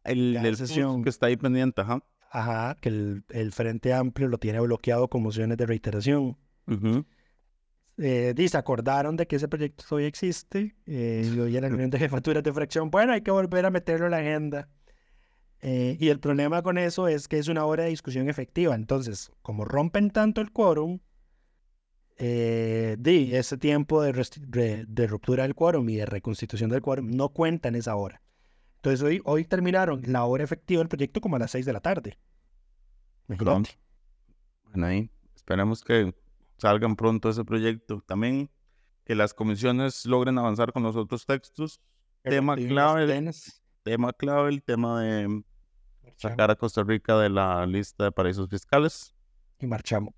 El, 0.05 0.37
el 0.37 0.57
sesión. 0.57 1.03
que 1.03 1.11
está 1.11 1.27
ahí 1.27 1.37
pendiente, 1.37 1.81
ajá. 1.81 2.03
Ajá, 2.35 2.79
que 2.81 2.88
el, 2.88 3.25
el 3.29 3.53
Frente 3.53 3.92
Amplio 3.92 4.27
lo 4.27 4.38
tiene 4.38 4.59
bloqueado 4.59 5.09
con 5.09 5.23
mociones 5.23 5.59
de 5.59 5.66
reiteración. 5.66 6.38
Ujú. 6.66 7.05
Eh, 7.99 8.35
y 8.35 8.49
se 8.49 8.57
acordaron 8.57 9.16
de 9.16 9.27
que 9.27 9.37
ese 9.37 9.49
proyecto 9.49 9.85
todavía 9.87 10.09
existe. 10.09 10.75
Eh, 10.87 11.31
y 11.31 11.38
hoy 11.38 11.55
en 11.55 11.62
la 11.62 11.68
reunión 11.68 11.90
de 11.90 11.99
jefaturas 11.99 12.42
de 12.42 12.51
fracción, 12.51 12.90
bueno, 12.90 13.12
hay 13.12 13.21
que 13.21 13.31
volver 13.31 13.66
a 13.66 13.71
meterlo 13.71 14.07
en 14.07 14.12
la 14.12 14.16
agenda. 14.16 14.71
Eh, 15.61 15.99
y 16.01 16.09
el 16.09 16.21
problema 16.21 16.62
con 16.62 16.79
eso 16.79 17.07
es 17.07 17.29
que 17.29 17.38
es 17.38 17.49
una 17.49 17.66
hora 17.66 17.85
de 17.85 17.90
discusión 17.90 18.31
efectiva. 18.31 18.75
Entonces, 18.75 19.31
como 19.42 19.66
rompen 19.66 20.11
tanto 20.11 20.40
el 20.40 20.53
quórum, 20.53 21.01
eh, 22.16 22.97
di, 22.99 23.37
ese 23.37 23.59
tiempo 23.59 24.01
de, 24.01 24.87
de 24.88 25.07
ruptura 25.07 25.42
del 25.42 25.55
quórum 25.55 25.87
y 25.90 25.97
de 25.97 26.07
reconstitución 26.07 26.71
del 26.71 26.81
quórum 26.81 27.11
no 27.11 27.29
cuenta 27.29 27.68
en 27.68 27.75
esa 27.75 27.95
hora. 27.95 28.23
Entonces, 28.83 29.01
hoy, 29.07 29.23
hoy 29.25 29.45
terminaron 29.45 30.03
la 30.09 30.25
hora 30.25 30.42
efectiva 30.42 30.81
del 30.81 30.88
proyecto 30.88 31.21
como 31.21 31.37
a 31.37 31.38
las 31.38 31.53
6 31.53 31.64
de 31.66 31.73
la 31.73 31.79
tarde. 31.79 32.18
Imagínate. 33.29 33.79
Bueno, 34.64 34.87
ahí 34.87 35.09
esperemos 35.37 35.85
que 35.85 36.12
salgan 36.59 36.97
pronto 36.97 37.31
ese 37.31 37.45
proyecto. 37.45 38.03
También 38.05 38.51
que 39.05 39.14
las 39.14 39.35
comisiones 39.35 40.05
logren 40.05 40.37
avanzar 40.37 40.73
con 40.73 40.83
los 40.83 40.97
otros 40.97 41.25
textos. 41.27 41.81
Tema 42.25 42.59
Y 42.59 42.64
las 42.64 42.73
clave, 42.73 43.33
tema 43.85 44.12
clave, 44.12 44.49
el 44.49 44.64
tema 44.64 45.01
de 45.01 45.45
sacar 46.16 46.51
a 46.51 46.57
Costa 46.57 46.83
Rica 46.83 47.16
de 47.18 47.29
la 47.29 47.64
lista 47.66 48.03
de 48.03 48.11
paraísos 48.11 48.49
fiscales. 48.49 49.14
Y 49.61 49.66
marchamos. 49.68 50.12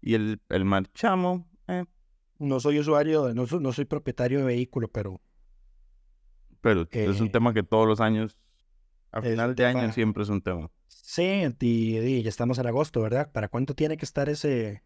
Y 0.00 0.14
el, 0.14 0.40
el 0.50 0.64
marchamo, 0.64 1.50
eh, 1.66 1.84
No 2.38 2.60
soy 2.60 2.78
usuario, 2.78 3.34
no, 3.34 3.44
no 3.44 3.72
soy 3.72 3.86
propietario 3.86 4.38
de 4.38 4.44
vehículo, 4.44 4.86
pero 4.86 5.20
pero 6.60 6.88
es 7.04 7.20
un 7.20 7.28
Eh, 7.28 7.30
tema 7.30 7.54
que 7.54 7.62
todos 7.62 7.86
los 7.88 8.00
años, 8.00 8.38
a 9.12 9.22
final 9.22 9.54
de 9.56 9.66
año 9.66 9.92
siempre 9.92 10.22
es 10.24 10.28
un 10.30 10.42
tema. 10.42 10.70
sí, 10.88 11.22
y, 11.60 11.98
y 11.98 12.22
ya 12.22 12.28
estamos 12.28 12.58
en 12.58 12.66
agosto, 12.66 13.00
¿verdad? 13.02 13.30
¿Para 13.32 13.48
cuánto 13.48 13.74
tiene 13.74 13.96
que 13.96 14.04
estar 14.04 14.28
ese? 14.28 14.82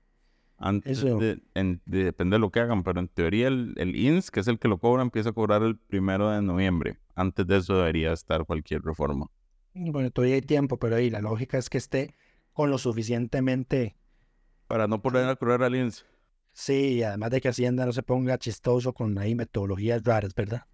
Antes 0.56 0.92
Eso. 0.92 1.16
de, 1.18 1.42
en- 1.54 1.82
de- 1.84 2.04
depende 2.04 2.36
de 2.36 2.38
lo 2.40 2.50
que 2.50 2.60
hagan, 2.60 2.84
pero 2.84 3.00
en 3.00 3.08
teoría 3.08 3.48
el, 3.48 3.74
el 3.76 3.94
INS, 3.96 4.30
que 4.30 4.40
es 4.40 4.48
el 4.48 4.58
que 4.58 4.68
lo 4.68 4.78
cobra, 4.78 5.02
empieza 5.02 5.30
a 5.30 5.32
cobrar 5.32 5.62
el 5.62 5.76
primero 5.76 6.30
de 6.30 6.40
noviembre. 6.40 7.00
Antes 7.14 7.46
de 7.46 7.58
eso 7.58 7.76
debería 7.78 8.12
estar 8.12 8.44
cualquier 8.46 8.82
reforma. 8.82 9.26
Bueno, 9.74 10.10
todavía 10.10 10.36
hay 10.36 10.40
tiempo, 10.42 10.78
pero 10.78 10.96
ahí 10.96 11.10
la 11.10 11.20
lógica 11.20 11.58
es 11.58 11.68
que 11.70 11.76
esté 11.78 12.14
con 12.54 12.70
lo 12.70 12.78
suficientemente, 12.78 13.96
Para 14.66 14.88
no 14.88 15.00
poner 15.00 15.28
a 15.28 15.36
correr 15.36 15.62
al 15.62 15.76
INS. 15.76 16.04
sí, 16.52 16.94
y 16.98 17.02
además 17.02 17.30
de 17.30 17.40
que 17.40 17.48
Hacienda 17.48 17.84
no 17.86 17.92
se 17.92 18.02
ponga 18.02 18.38
chistoso 18.38 18.92
con 18.94 19.18
ahí 19.18 19.34
metodologías 19.34 20.02
raras, 20.04 20.34
¿verdad? 20.34 20.66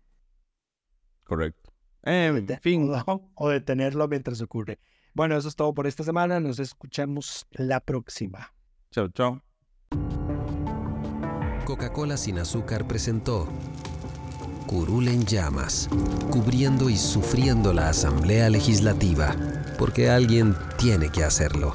Correcto. 1.28 1.70
Eh, 2.04 2.42
De- 2.44 2.54
en 2.54 2.60
fin, 2.60 2.90
o, 3.06 3.30
o 3.34 3.48
detenerlo 3.50 4.08
mientras 4.08 4.40
ocurre. 4.40 4.78
Bueno, 5.14 5.36
eso 5.36 5.46
es 5.48 5.54
todo 5.56 5.74
por 5.74 5.86
esta 5.86 6.02
semana. 6.02 6.40
Nos 6.40 6.58
escuchamos 6.58 7.46
la 7.52 7.80
próxima. 7.80 8.52
chao, 8.90 9.08
chao. 9.10 9.42
Coca-Cola 11.66 12.16
sin 12.16 12.38
azúcar 12.38 12.86
presentó 12.88 13.46
Curul 14.66 15.08
en 15.08 15.24
llamas, 15.26 15.88
cubriendo 16.30 16.88
y 16.88 16.96
sufriendo 16.96 17.72
la 17.74 17.90
Asamblea 17.90 18.48
Legislativa, 18.48 19.34
porque 19.78 20.08
alguien 20.10 20.54
tiene 20.78 21.10
que 21.10 21.24
hacerlo. 21.24 21.74